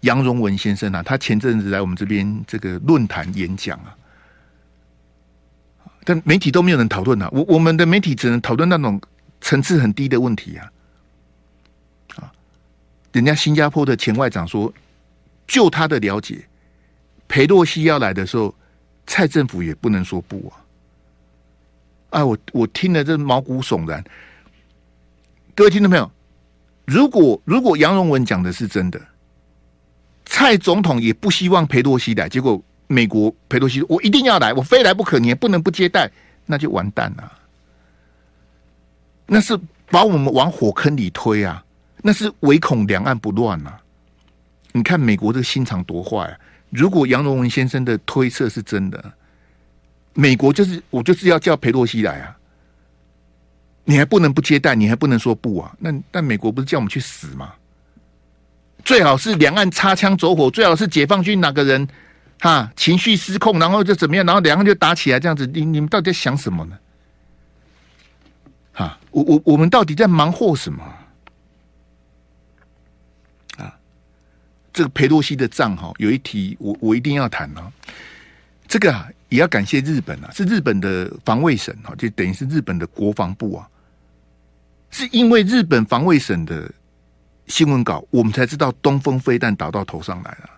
[0.00, 1.02] 杨荣文先生啊？
[1.02, 3.96] 他前阵子来我们这边这个论坛演讲啊，
[6.04, 7.28] 但媒体都没有人讨论啊。
[7.32, 9.00] 我我们的媒体只能讨论那种
[9.40, 10.72] 层次很低的问题啊。
[12.16, 12.32] 啊
[13.12, 14.72] 人家新加坡的前外长说，
[15.46, 16.44] 就他的了解，
[17.28, 18.54] 裴洛西要来的时候，
[19.06, 20.52] 蔡政府也不能说不
[22.10, 22.20] 啊！
[22.20, 24.04] 啊，我我听了这毛骨悚然。
[25.54, 26.10] 各位听到没有？
[26.84, 29.00] 如果如果杨荣文讲的是真的，
[30.24, 36.10] 蔡总统也不希望裴洛西来，结果美国裴洛西我一定要来，我非来不可，你也不能不接待，
[36.46, 37.32] 那就完蛋了。
[39.26, 41.64] 那是把我们往火坑里推啊！
[42.02, 43.80] 那是唯恐两岸不乱啊！
[44.72, 46.38] 你看美国这个心肠多坏啊！
[46.70, 49.12] 如果杨荣文先生的推测是真的，
[50.14, 52.36] 美国就是我就是要叫裴洛西来啊！
[53.84, 55.74] 你还不能不接待，你还不能说不啊？
[55.78, 57.52] 那但美国不是叫我们去死吗？
[58.84, 61.86] 最好是两岸擦枪走火，最好是解放军哪个人
[62.40, 65.46] 哈情绪失控，然后就怎么样，然后两岸就打起来这样子。
[65.46, 66.78] 你你们到底在想什么呢？
[68.72, 70.82] 哈，我我我们到底在忙活什么
[73.58, 73.76] 啊？
[74.72, 77.70] 这个裴洛西的账哈，有一题我我一定要谈啊。
[78.66, 83.68] 这个啊，也要感谢日本啊，是日本的防卫省啊，就等于是日本的国防部啊。
[84.92, 86.70] 是因为日本防卫省的
[87.46, 90.50] 新闻稿，我们才知道东风飞弹打到头上来了。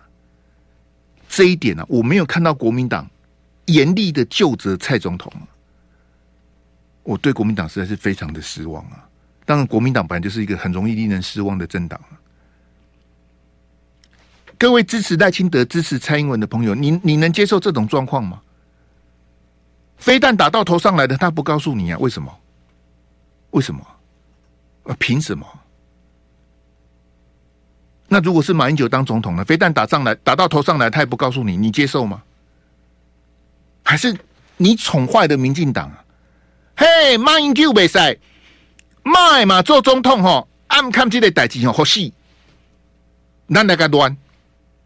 [1.27, 3.09] 这一点呢、啊，我没有看到国民党
[3.65, 5.31] 严厉的究责蔡总统。
[7.03, 9.07] 我对国民党实在是非常的失望啊。
[9.45, 11.99] 当然，国民党本来就是一个很容易令人失望的政党。
[14.57, 18.41] 各位支持赖清德、支持蔡英文的朋友，你你能接受这种状况吗？
[19.97, 21.97] 飞弹打到头上来的，他不告诉你啊？
[21.99, 22.33] 为什么？
[23.51, 23.85] 为什么？
[24.85, 24.95] 啊？
[24.99, 25.45] 凭什么？
[28.07, 29.43] 那如果是马英九当总统呢？
[29.43, 32.21] 飞弹打上来，打到头上来，他也不告诉你，你接受吗？
[33.83, 34.15] 还是
[34.57, 36.03] 你宠坏的民进党啊？
[36.77, 38.19] 嘿，马英九未使，
[39.03, 42.13] 卖嘛做总统吼，暗看这个代志吼，好戏，
[43.49, 44.15] 咱来个乱。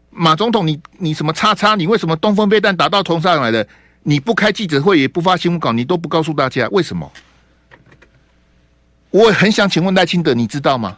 [0.08, 1.74] 马总统，你你什么叉叉？
[1.74, 3.66] 你为什么东风飞弹打到头上来的？
[4.02, 7.10] 你不开记者会，也不发新闻稿，你都不告诉大家为什么？
[9.10, 10.96] 我很想请问赖清德，你知道吗？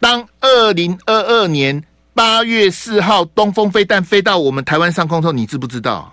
[0.00, 6.12] 当二零二二年八月四号东风飞弹飞到我们台湾上空的时候，你知不知道？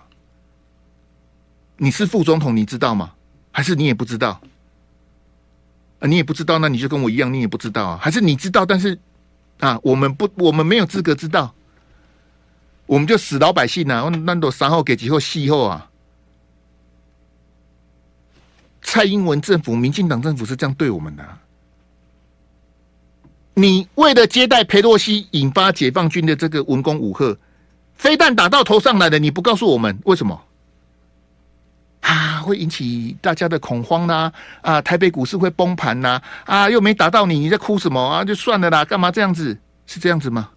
[1.77, 3.11] 你是副总统，你知道吗？
[3.51, 4.39] 还是你也不知道？
[5.99, 7.99] 啊，你也不知道，那你就跟我一样，你也不知道啊？
[8.01, 8.97] 还是你知道，但是
[9.59, 11.53] 啊，我们不，我们没有资格知道。
[12.85, 14.07] 我们就死老百姓、啊！
[14.23, 15.88] 那都三号给几号戏后啊？
[18.89, 21.23] 蔡英文政府、民进党政府是这样对我们的、
[23.53, 27.37] 你为了接待裴洛西，引发解放军的这个文攻武吓，
[27.93, 30.41] 飞弹打到头上来了，你不告诉我们为什么？
[32.01, 34.81] 啊，会引起大家的恐慌呐、啊！
[34.81, 36.65] 台北股市会崩盘呐、啊！
[36.65, 38.25] 啊，又没打到你，你在哭什么啊？
[38.25, 39.55] 就算了啦，干嘛这样子？
[39.85, 40.49] 是这样子吗？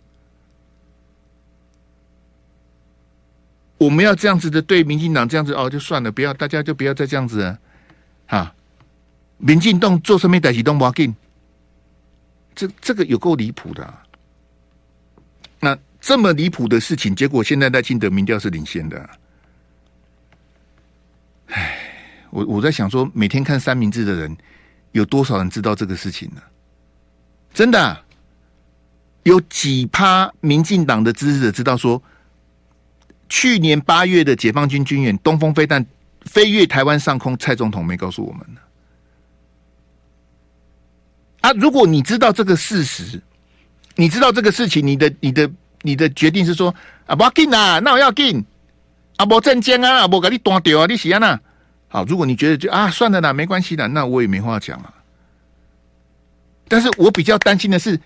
[3.76, 7.58] 我们要这样子的对民进党这样子哦，就算了，不要，大家就不要再这样子了。
[8.32, 8.54] 啊，
[9.36, 11.14] 民进党做什么代志都不要紧。
[12.54, 14.02] 这这个有够离谱的、啊，
[15.60, 19.10] 那这么离谱的事情，结果现在赖清德民调是领先的、啊。
[21.48, 21.78] 唉，
[22.30, 24.34] 我我在想说，每天看三明治的人，
[24.92, 26.40] 有多少人知道这个事情呢？
[27.52, 28.02] 真的、啊，
[29.24, 32.02] 有几趴民进党的支持者知道说，
[33.28, 35.84] 去年八月的解放军军演东风飞弹
[36.24, 38.60] 飞越台湾上空，蔡总统没告诉我们呢？
[41.42, 41.52] 啊！
[41.54, 43.20] 如果你知道这个事实，
[43.96, 45.50] 你知道这个事情，你的、你的、
[45.82, 46.72] 你的决定是说
[47.06, 48.44] 啊，不要紧啊，那我要紧
[49.16, 51.40] 啊，不正经啊，不给你断掉啊，你写啊。
[51.88, 54.94] 好，如果你觉得就啊，算了啦，没关系的，那我也没话讲啊。
[56.68, 58.00] 但是我比较担心的是，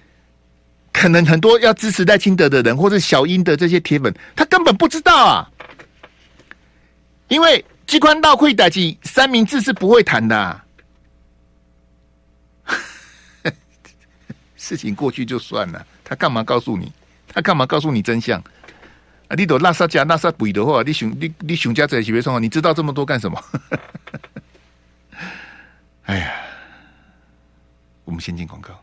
[0.92, 5.50] 可能很多要支持赖清德的人，或者小英的这些铁粉，他根本不知道啊，
[7.28, 10.64] 因为机关到会打击三明治是不会谈的啊。
[14.56, 16.92] 事情过去就算了，他干嘛告诉你？
[17.28, 18.42] 他干嘛告诉你真相？
[19.28, 22.40] 啊，你都拉萨加拉萨鬼的话，你熊你你熊家在几边说？
[22.40, 23.44] 你知道这么多干什么？
[26.06, 26.32] 哎呀，
[28.04, 28.80] 我们先进广告。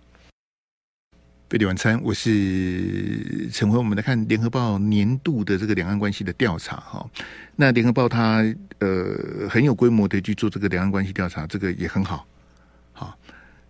[1.53, 3.77] 飞碟晚餐，我是陈辉。
[3.77, 7.07] 我们来看联合报年度的这个两岸关系的调查哈。
[7.55, 8.43] 那联合报它
[8.79, 12.25] 呃很有规模的去做这个两岸关系调查，这个也很好。
[12.91, 13.15] 好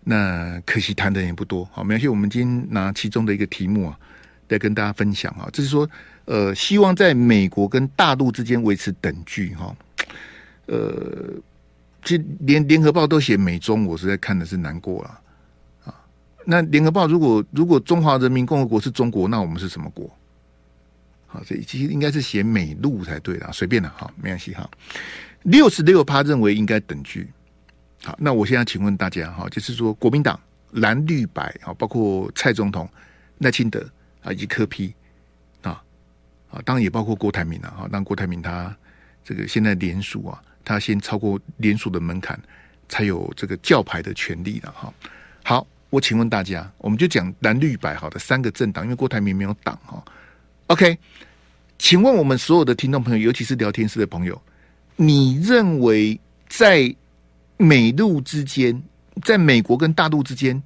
[0.06, 2.08] 那可惜谈的人也不多，好，没关系。
[2.08, 4.00] 我们今天拿其中的一个题目啊，
[4.48, 5.86] 来跟大家分享啊，就是说，
[6.24, 9.76] 呃，希望在美国跟大陆之间维持等距哈。
[10.68, 11.34] 呃，
[12.06, 15.20] 其实连联合报都写美中，我实在看的是难过了。
[16.46, 20.10] 那联合报如果如果中华人民共和国是中国，那我们是什么国？
[21.28, 24.70] 好，这其实应该是写美陆才对的，随便了，好，没关系哈。
[25.44, 27.28] 六十六趴认为应该等距。
[28.04, 30.40] 好，那我现在请问大家哈，就是说国民党
[30.72, 32.88] 蓝绿白啊，包括蔡总统、
[33.40, 33.80] 赖清德
[34.22, 34.94] 啊，以及柯 P
[35.62, 35.82] 啊
[36.52, 37.88] 啊，当然也包括郭台铭了哈。
[37.92, 38.76] 当郭台铭他
[39.24, 42.40] 这个现在联署啊，他先超过联署的门槛，
[42.88, 44.94] 才有这个叫牌的权利的哈。
[45.94, 50.04] 我请问大家，我们就讲蓝绿白好的三个政党，因为郭台铭没有党哈。
[50.66, 50.98] OK，
[51.78, 54.42] 请问我们所有的听众朋友，尤其是聊天室的朋友，
[54.96, 56.92] 你认为在
[57.58, 58.82] 美陆之间，
[59.22, 60.60] 在美国跟大陆之间，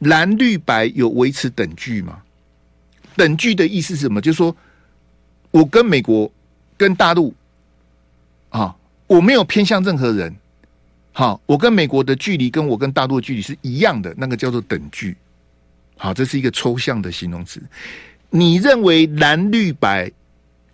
[0.00, 2.22] 蓝绿白有维持等距吗？
[3.16, 4.20] 等距的意思是什么？
[4.20, 4.54] 就是说，
[5.50, 6.30] 我跟美国、
[6.76, 7.34] 跟大陆，
[8.50, 10.36] 啊，我没有偏向任何人，
[11.18, 15.16] 好，我跟美国的距离跟我跟大陆的距离是一样的，那个叫做等距。
[15.96, 17.58] 好，这是一个抽象的形容词。
[18.28, 20.12] 你认为蓝绿白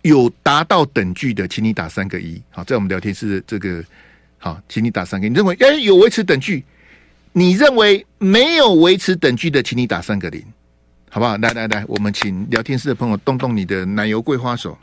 [0.01, 2.43] 有达到等距的，请你打三个一。
[2.49, 3.81] 好，在我们聊天室这个。
[4.37, 5.29] 好，请你打三个。
[5.29, 6.61] 你认为哎有维持等距？
[7.31, 10.43] 你认为没有维持等距的，请你打三个零，
[11.09, 11.37] 好不好？
[11.37, 14.77] 来来来，我们请聊天室的朋友动动你的奶油桂花手。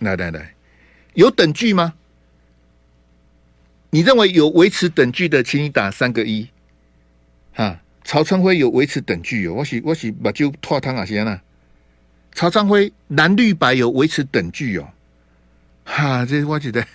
[0.00, 0.52] 来来来，
[1.14, 1.94] 有等距吗？
[3.90, 6.48] 你认为有维持等距的，请你打三个一。
[7.52, 11.42] 哈，曹昌辉有维持等距哦，我是我是把酒拖汤啊先啊。
[12.32, 14.88] 曹昌辉蓝绿白有维持等距哦。
[15.84, 16.86] 哈，这我觉得。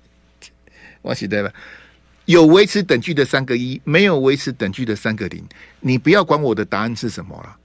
[1.02, 1.54] 我写对了，
[2.24, 5.44] 有维持等距的三个一，没有维持等距的三个零。
[5.78, 7.56] 你不要管我的答案是什么了，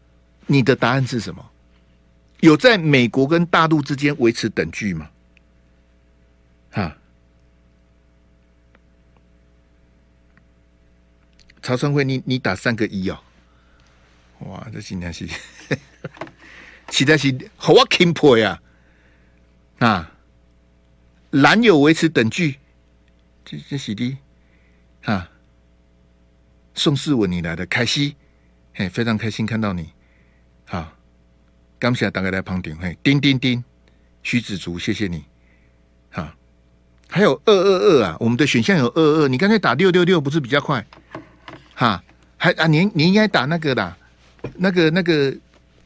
[0.45, 1.43] 你的答案是什么？
[2.41, 5.09] 有在美国跟大陆之间维持等距吗？
[6.71, 6.97] 哈，
[11.61, 13.19] 曹春辉，你你打三个一哦。
[14.39, 15.27] 哇，这今天是
[16.89, 18.59] 实在是好我钦佩呀！
[19.79, 20.11] 啊，
[21.29, 22.57] 蓝有维持等距。
[23.45, 24.17] 这这是的，
[25.03, 25.29] 啊，
[26.73, 28.15] 宋世文，你来的开心，
[28.73, 29.91] 嘿，非常开心看到你，
[30.65, 30.97] 好，
[31.77, 33.63] 感谢大家来旁听，嘿，叮叮叮，
[34.23, 35.25] 徐子竹，谢谢你，
[36.11, 36.35] 啊，
[37.07, 40.85] 还有二二二啊，我们的选项有二二，你干脆打六六六不是比较快？
[41.81, 42.03] 哈，
[42.37, 43.95] 还啊，您你应该打那个的，
[44.57, 45.35] 那个那个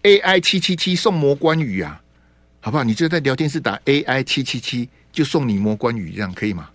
[0.04, 2.02] AI 七七七送魔关羽啊，
[2.60, 2.84] 好不好？
[2.84, 6.68] 你就在聊天室打 AI 七七七，就送你魔关羽，这样可以吗？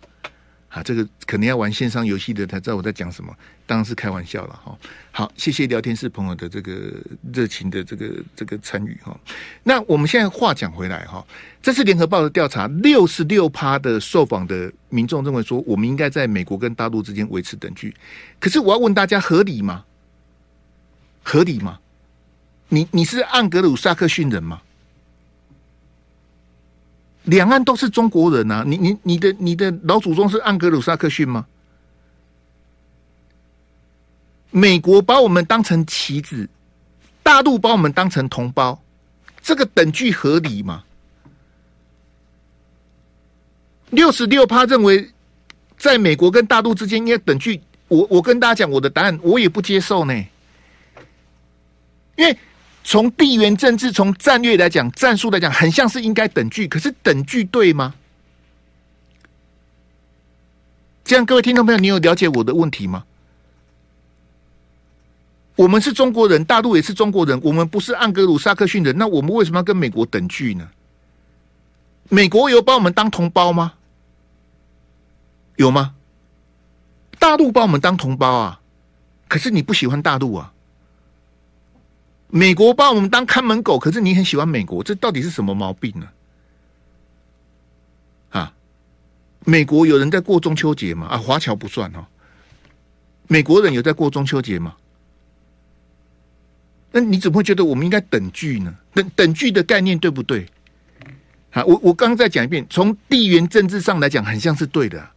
[0.71, 4.79] 啊，这个可能要玩线上游戏的才知道我在讲什么，当然是开玩笑了哈。
[5.11, 6.95] 好，谢谢聊天室朋友的这个
[7.33, 9.19] 热情的这个这个参与哈。
[9.65, 11.27] 那我们现在话讲回来哈，
[11.61, 17.93] 这次联合报的调查，六十六趴的受访的民众认为说，我们应该在美国跟大陆之间维持等距。
[18.39, 19.85] 可是我要问大家，合理吗？
[21.25, 21.81] 合理吗？
[22.69, 24.63] 你你是盎格鲁撒克逊人吗？
[27.25, 28.65] 两岸都是中国人啊！
[28.67, 31.47] 你你你的你的老祖宗是盎格鲁撒克逊吗？
[34.51, 36.49] 美国把我们当成棋子，
[37.23, 38.83] 大陆把我们当成同胞，
[39.43, 40.83] 这个等距合理吗？
[43.91, 45.11] 六十六趴认为，
[45.77, 47.61] 在美国跟大陆之间应该等距。
[47.89, 50.15] 我我跟大家讲我的答案，我也不接受呢，
[52.17, 52.37] 因为。
[52.83, 56.67] 从地缘政治、从战略来讲、战术来讲，很像是应该等距。
[56.67, 57.95] 可是等距对吗？
[61.05, 63.05] 这样，各位听众朋友，你有了解我的问题吗？
[65.57, 70.69] 我们是中国人，大陆也是中国人，我们不是盎格鲁撒克逊人，那我们为什么要跟美国等距呢？
[72.09, 73.75] 美国有把我们当同胞吗？
[75.57, 75.95] 有吗？
[77.19, 78.61] 大陆把我们当同胞啊，
[79.29, 80.53] 可是你不喜欢大陆啊。
[82.31, 86.09] 美国把我们当看门狗，可是你很喜欢美国，这到底是什么毛病呢？
[88.31, 88.53] 啊，
[89.45, 91.07] 美国有人在过中秋节吗？
[91.09, 92.07] 啊，华侨不算哦。
[93.27, 94.77] 美国人有在过中秋节吗？
[96.93, 98.75] 那你怎么会觉得我们应该等距呢？
[98.93, 100.47] 等等距的概念对不对？
[101.51, 105.11] 啊，我我刚刚再讲一遍，从地缘政治上来讲，很像是对的。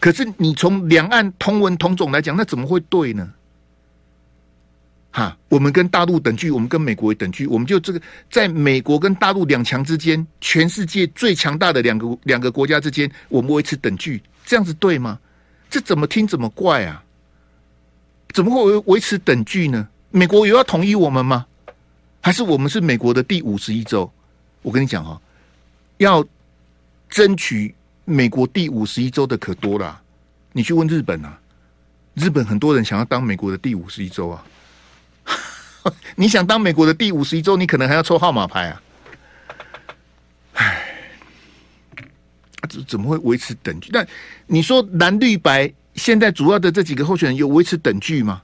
[0.00, 3.32] 可是你从两岸同文同种来讲，那怎么会对呢？
[5.18, 8.00] 哈，我们跟大陆等距，我们跟美国也等距，我们就这个
[8.30, 15.18] 在美国跟大陆两强之间，全世界最强大的两个两个国家之间，我们维持等距，这样子对吗？
[15.68, 17.02] 这怎么听怎么怪啊？
[18.32, 19.88] 怎么会维维持等距呢？
[20.12, 21.44] 美国有要统一我们吗？
[22.20, 24.08] 还是我们是美国的第五十一州？
[24.62, 25.20] 我跟你讲哈，
[25.96, 26.24] 要
[27.10, 30.00] 争取美国第五十一州的可多了，
[30.52, 31.36] 你去问日本啊，
[32.14, 34.44] 日本很多人想要当美国的第五十一州啊。
[36.16, 38.82] 你想当美国的第五十一州，你可能还要抽号码牌啊！
[40.54, 40.84] 唉，
[42.68, 43.90] 怎怎么会维持等距？
[43.92, 44.06] 但
[44.46, 48.42] 你说蓝绿白现在主要的这几个候选人有维持等距吗？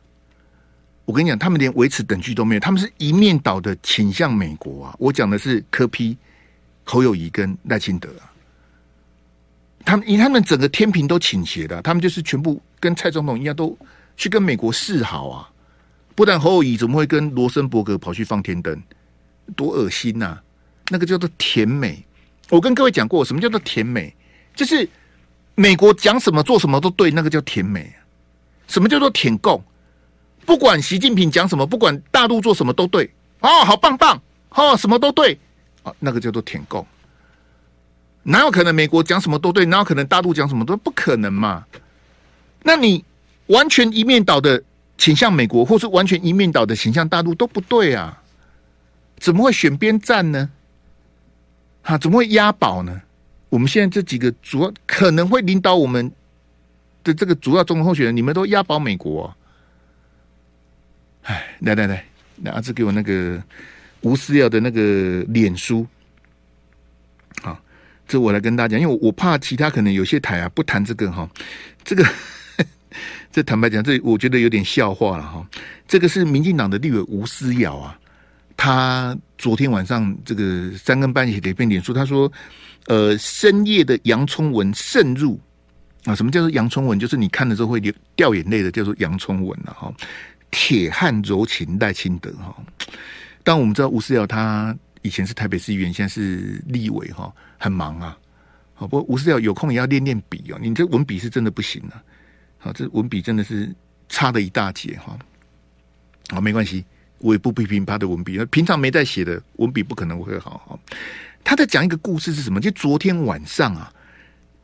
[1.05, 4.95] 我跟你讲，他们连维持等距都没有，他们是一面倒的倾向美国啊！
[4.99, 6.16] 我讲的是柯批、
[6.82, 8.24] 侯友宜跟赖清德啊，
[9.84, 13.76] 他们以他们整个天平都倾斜的，他们就是全部跟蔡总统一样，都
[14.16, 15.51] 去跟美国示好啊！
[16.15, 18.81] 不然侯友宜怎么会跟罗森伯格跑去放天灯？
[19.57, 20.39] 多恶心呐、
[20.89, 22.03] 那个叫做甜美。
[22.49, 24.15] 我跟各位讲过，什么叫做甜美？
[24.55, 24.89] 就是
[25.55, 27.93] 美国讲什么做什么都对，那个叫甜美。
[28.69, 29.62] 什么叫做舔共？
[30.47, 33.11] 不管习近平讲什么，不管大陆做什么都对。
[33.41, 34.23] 哦，好棒棒！
[34.51, 35.39] 哦，什么都对
[35.83, 36.87] 啊，那个叫做舔共。
[38.23, 39.67] 哪有可能美国讲什么都对？
[39.67, 41.67] 哪有可能大陆讲什么都不可能嘛？
[42.62, 43.05] 那你
[43.49, 44.62] 完全一面倒的。
[44.97, 48.22] 倾向美国，或是完全一面倒的倾向大陆都不对啊！
[49.18, 50.51] 怎么会选边站呢？
[51.82, 53.03] 啊，怎么会押宝呢？
[53.49, 56.11] 我们现在这几个主要可能会领导我们
[57.03, 59.36] 的这个主要总统候选人，你们都押宝美国、啊？
[61.24, 62.05] 哎，来来来，
[62.42, 63.42] 来阿志给我那个
[64.03, 65.86] 无私要的那个脸书。
[67.42, 67.61] 好，
[68.07, 71.28] 这我来跟大家讲，因为我怕其他可能有些台啊不谈这个哈，
[71.82, 72.05] 这个。
[73.35, 75.45] 这坦白讲，这我觉得有点笑话了哈。
[75.89, 77.99] 这个是民进党的立委吴思瑶啊，
[78.57, 82.32] 他昨天晚上这个三更半夜写一篇脸书，他说
[82.87, 85.37] ：“呃，深夜的洋葱文渗入
[86.05, 86.97] 啊，什么叫做洋葱文？
[86.97, 89.93] 就是你看的时候会流掉眼泪的，叫做洋葱文了哈。
[90.53, 92.55] 铁汉柔情赖清德哈。
[93.43, 94.72] 但我们知道吴思瑶他
[95.03, 98.16] 以前是台北市议员，现在是立委哈，很忙啊。
[98.74, 102.01] 好，不过吴思瑶有空也要练练笔哦，你这文笔是真的不行啊。”
[102.65, 103.73] 啊，这文笔真的是
[104.09, 105.17] 差了一大截哈！
[106.31, 106.83] 好，没关系，
[107.19, 108.43] 我也不批评他的文笔。
[108.47, 110.79] 平常没在写的文笔不可能会好哈。
[111.45, 112.59] 他在讲一个故事是什么？
[112.59, 113.93] 就昨天晚上啊，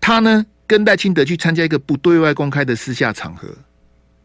[0.01, 3.55] 他呢跟赖清德去参加一个不对外公开的私下场合，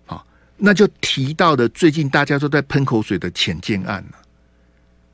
[0.05, 4.17] 好，那就提到的最近大家都在喷口水的潜舰案了。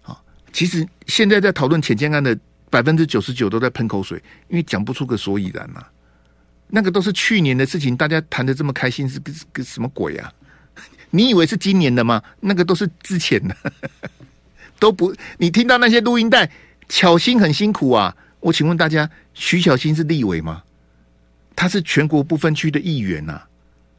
[0.03, 2.37] 好，其实现在在讨论潜舰案的
[2.69, 5.83] 百分之九十九都在喷口水，因为讲不出个所以然嘛。
[6.71, 10.31] 那个都是去年的事情，大家谈得这么开心是个个什么鬼啊？
[11.11, 12.23] 你以为是今年的吗？
[12.39, 13.55] 那个都是之前的，
[14.79, 15.13] 都不。
[15.37, 16.49] 你听到那些录音带，
[16.87, 18.15] 巧心很辛苦啊。
[18.39, 20.63] 我请问大家，徐巧心是立委吗？
[21.55, 23.41] 他是全国不分区的议员呐。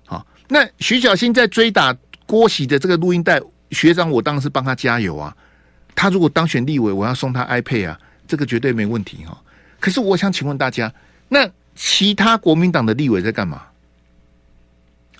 [0.07, 1.95] 好，那徐小新在追打
[2.27, 5.37] 郭喜的这个录音带，学长我当然是帮他加油啊。
[5.95, 9.39] 他如果当选立委，我要送他 iPad 啊，这个绝对没问题哈。
[9.79, 10.93] 可是我想请问大家，
[11.29, 13.63] 那其他国民党的立委在干嘛？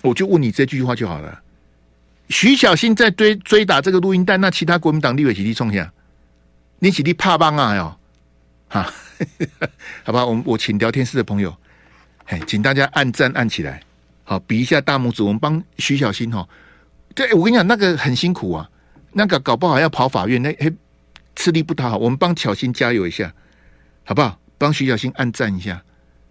[0.01, 1.41] 我就问你这句话就好了。
[2.29, 5.93] 徐小新在追追打这个录音带，那其他国民党立委起立冲下，
[6.79, 7.97] 你起立怕帮啊哟？
[8.67, 8.91] 哈，
[10.03, 11.55] 好吧，我们我请聊天室的朋友，
[12.25, 13.81] 哎，请大家按赞按起来，
[14.23, 16.47] 好，比一下大拇指，我们帮徐小新哈。
[17.13, 18.69] 对，我跟你讲，那个很辛苦啊，
[19.11, 20.73] 那个搞不好要跑法院，那嘿
[21.35, 21.97] 吃力不讨好。
[21.97, 23.33] 我们帮巧心加油一下，
[24.03, 24.39] 好不好？
[24.57, 25.83] 帮徐小新按赞一下，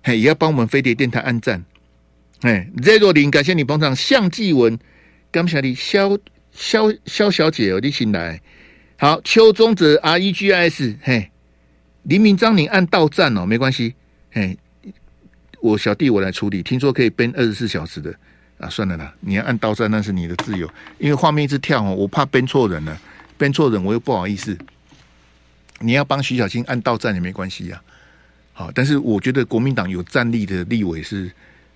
[0.02, 1.64] 嘿，也要帮我们飞碟电台按赞。
[2.40, 3.94] 哎，Z 若琳，感谢你捧场。
[3.94, 4.78] 向继文，
[5.30, 6.18] 感谢你，萧
[6.52, 8.40] 萧萧小姐哦，你醒来。
[8.98, 11.30] 好，邱宗泽，R E G S 嘿，
[12.02, 13.94] 黎明章，你按到站哦，没关系。
[14.32, 14.58] 嘿，
[15.60, 16.62] 我小弟我来处理。
[16.62, 18.12] 听说可以编二十四小时的
[18.58, 23.00] 啊，算了啦，你要按到站那是你的自由，因为画面一直跳哦，我怕编错人了，
[23.38, 24.56] 编错人我又不好意思。
[25.78, 27.80] 你要帮徐小青按到站也没关系呀。
[28.52, 31.30] 好，但是我觉得国民党有战力的立委是。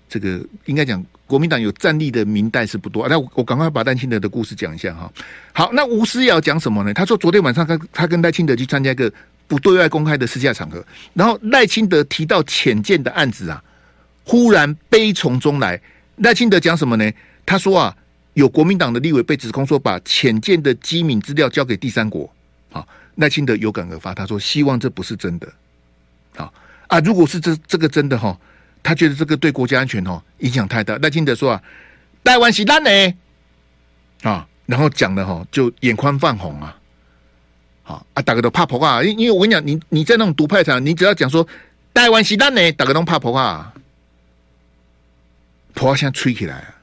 [0.09, 3.09] 这个应该讲，国民党有战力的民代是不多。
[3.09, 5.11] 那我赶快把赖清德的故事讲一下哈。
[5.51, 6.93] 好，那吴思瑶讲什么呢？
[6.93, 9.11] 他说昨天晚上他他跟赖清德去参加一个
[9.49, 10.81] 不对外公开的私下场合，
[11.13, 13.61] 然后赖清德提到潜舰的案子啊，
[14.23, 15.77] 忽然悲从中来。
[16.15, 17.11] 赖清德讲什么呢？
[17.45, 17.93] 他说啊，
[18.35, 22.33] 有国民党的立委被指控说把潜舰的机敏资料交给第三国。
[22.71, 25.49] 好，赖清德有感而发，他说希望这不是真的。
[26.37, 26.53] 好
[26.87, 28.37] 啊，如果是这这个真的哈。
[28.83, 30.97] 他觉得这个对国家安全哦影响太大。
[30.99, 31.63] 赖清德说啊，
[32.23, 33.13] 台湾是咱的
[34.21, 36.77] 啊，然后讲的哈就眼眶泛红啊，
[37.83, 41.45] 好啊，大家都怕婆啊，因因为我跟你讲，你你在那种独派场，你只要讲说
[41.93, 43.73] 台湾是咱的，大家都怕婆啊，
[45.73, 46.75] 婆现在吹起来啊。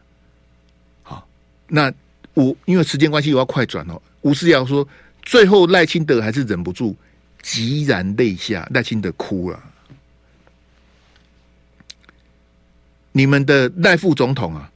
[1.04, 1.28] 好，
[1.68, 1.90] 那
[2.34, 4.02] 我因为时间关系，我要快转哦。
[4.20, 4.86] 吴思瑶说，
[5.22, 6.94] 最后赖清德还是忍不住
[7.40, 9.62] 急然泪下，赖清德哭了。
[13.16, 14.68] 你们的赖副总统啊，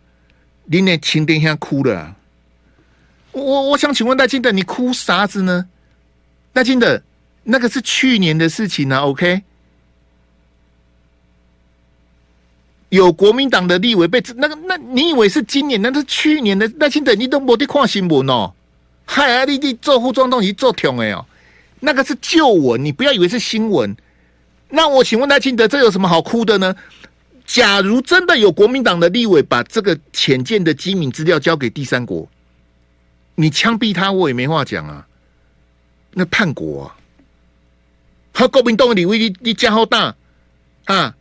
[0.66, 2.16] 你那亲爹下哭了，啊。
[3.32, 5.66] 我我想请问赖清德，你哭啥子呢？
[6.52, 7.02] 赖清德，
[7.42, 9.00] 那个是去年的事情啊。
[9.00, 9.42] OK，
[12.90, 15.82] 有国民党的立委被那个，那你以为是今年？
[15.82, 18.54] 那是去年的赖清德，你都没得看新闻哦。
[19.04, 21.26] 嗨啊，你你做副总统你做痛哎哦，
[21.80, 23.96] 那个是旧闻，你不要以为是新闻。
[24.68, 26.76] 那我请问赖清德，这有什么好哭的呢？
[27.48, 32.28] 假如真的有国民党的立委把这个潜舰的机密资料交给第三国，
[33.34, 35.06] 你枪毙他，我也没话讲啊。
[36.12, 36.96] 那叛国啊！
[38.34, 40.14] 和国民党的立委，你你家好大
[40.84, 41.14] 啊！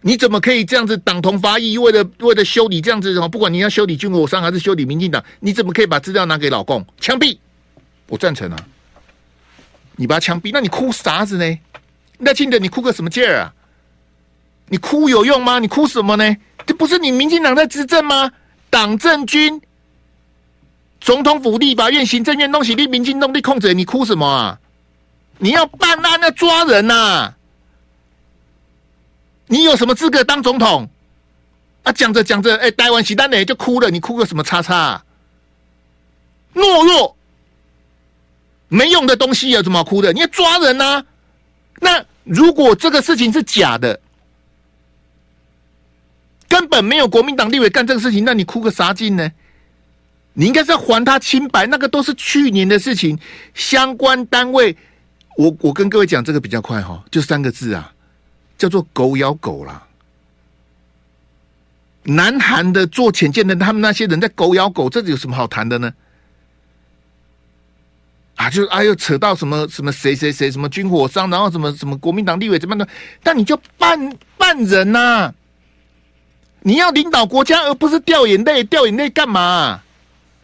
[0.00, 1.78] 你怎么可以这样子党同伐异？
[1.78, 6.84] 为了为了修理这样子的话，不管你要修理军火商还是修理民进党，你怎么可以把资料拿给老共？
[7.00, 7.38] 枪毙！
[8.08, 8.68] 我赞成啊！
[9.94, 11.58] 你把他枪毙，那你哭啥子呢？
[12.18, 13.54] 赖清德，你哭个什么劲儿啊？
[14.68, 15.58] 你哭有用吗？
[15.58, 16.36] 你哭什么呢？
[16.66, 18.30] 这不是你民进党在执政吗？
[18.68, 19.62] 党政军、
[21.00, 24.58] 总统府、立法院、行政院东西，你民进党力控制，你哭什么啊？
[25.38, 27.36] 你要办案要抓人呐、啊！
[29.46, 30.88] 你有什么资格当总统？
[31.84, 35.04] 啊，讲着讲着，哎，待完喜单呢就哭了，你哭个什么叉叉、
[36.54, 37.16] 懦弱、
[38.66, 40.12] 没用的东西有什么哭的？
[40.12, 41.04] 你要抓人呐、啊！
[41.80, 44.00] 那如果这个事情是假的？
[46.48, 49.30] 根本没有国民党立委干这个事情，那你哭个啥劲呢？
[50.34, 53.18] 你应该是要还他清白，那个都是去年的事情。
[53.54, 54.76] 相关单位，
[55.36, 57.92] 我我跟各位讲这个比较快哈，就三个字啊，
[58.58, 59.86] 叫做狗咬狗啦。
[62.02, 65.92] 南韩的做潜舰的，他们那些人在狗咬狗，这有什么好谈的呢？
[68.36, 72.86] 啊，就哎呦，扯到什么什么谁谁谁，什么军火商，然后什么什么国民党立委怎么的？
[73.22, 73.98] 但你就办
[74.36, 75.32] 办人呐、
[76.66, 78.64] 你要领导国家，而不是掉眼泪。
[78.64, 79.80] 掉眼泪干嘛？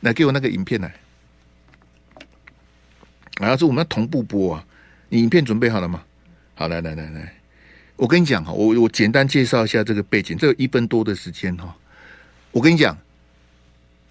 [0.03, 0.95] 来给我那个影片来。
[3.41, 4.65] 啊，是我们要同步播啊！
[5.09, 6.01] 你影片准备好了吗？
[6.55, 7.35] 好，来来来来，
[7.97, 10.39] 我跟你讲哈，我我简单介绍一下这个背景。
[10.39, 11.75] 这有一分多的时间哈，
[12.53, 12.97] 我跟你讲，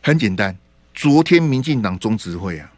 [0.04, 0.54] 很简单。
[0.94, 2.70] 昨天民进党中执会啊，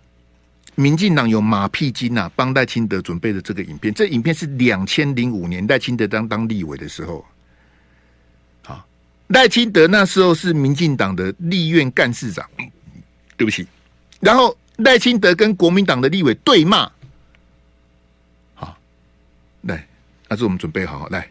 [0.76, 3.92] 民进党有马屁精啊，帮赖清德准备的这个影片。
[3.92, 7.26] 这影片是两千零五年赖清德当当立委的时候。
[9.28, 12.48] 赖清德那时候是民进党的立院干事长，
[13.38, 13.66] 对不起。
[14.20, 16.92] 然后赖清德跟国民党的立委对骂，
[18.54, 18.78] 好，
[19.62, 19.88] 来，
[20.28, 21.28] 那是我们准备好，来。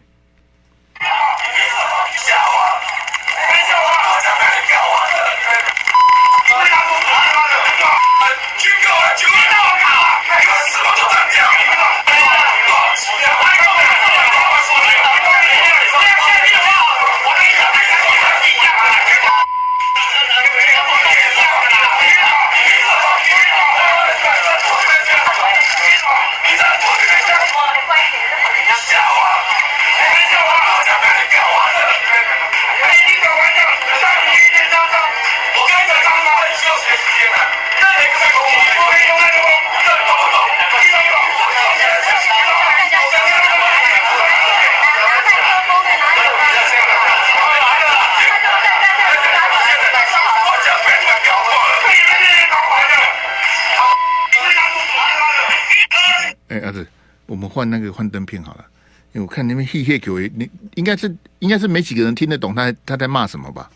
[57.63, 58.65] 换那个幻灯片好了，
[59.13, 63.71] 因为我看那边嘿嘿给我，你应该是应该是没几个人听得懂他他在骂什么吧？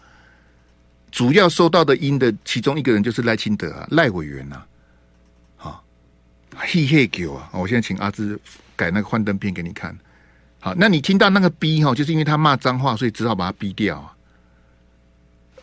[1.09, 4.61] 主要收到的音的其中一个人就是赖清德啊，赖委员呐，
[5.55, 5.81] 好，
[6.53, 7.51] 嘿嘿给我啊！
[7.53, 8.37] 我现在请阿芝
[8.75, 9.97] 改那个幻灯片给你看。
[10.59, 14.13] 好，那你听到那个逼哈，就是因为他骂脏话，所以只好把他逼掉啊。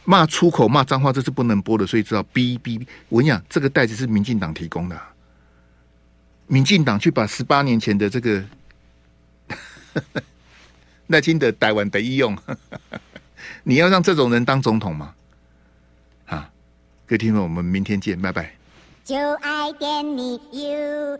[0.04, 2.84] 骂出口、骂脏话，这是不能播的，所以只好逼逼。
[3.10, 4.98] 我跟你讲，这个袋子是民进党提供的，
[6.46, 8.44] 民进党去把十八年前的这个
[11.08, 12.36] 赖清德台湾得意用，
[13.64, 15.14] 你要让这种人当总统吗？
[16.26, 16.50] 啊，
[17.06, 18.54] 各位听众，我们明天见，拜拜。
[19.04, 21.18] 就爱点你 UFO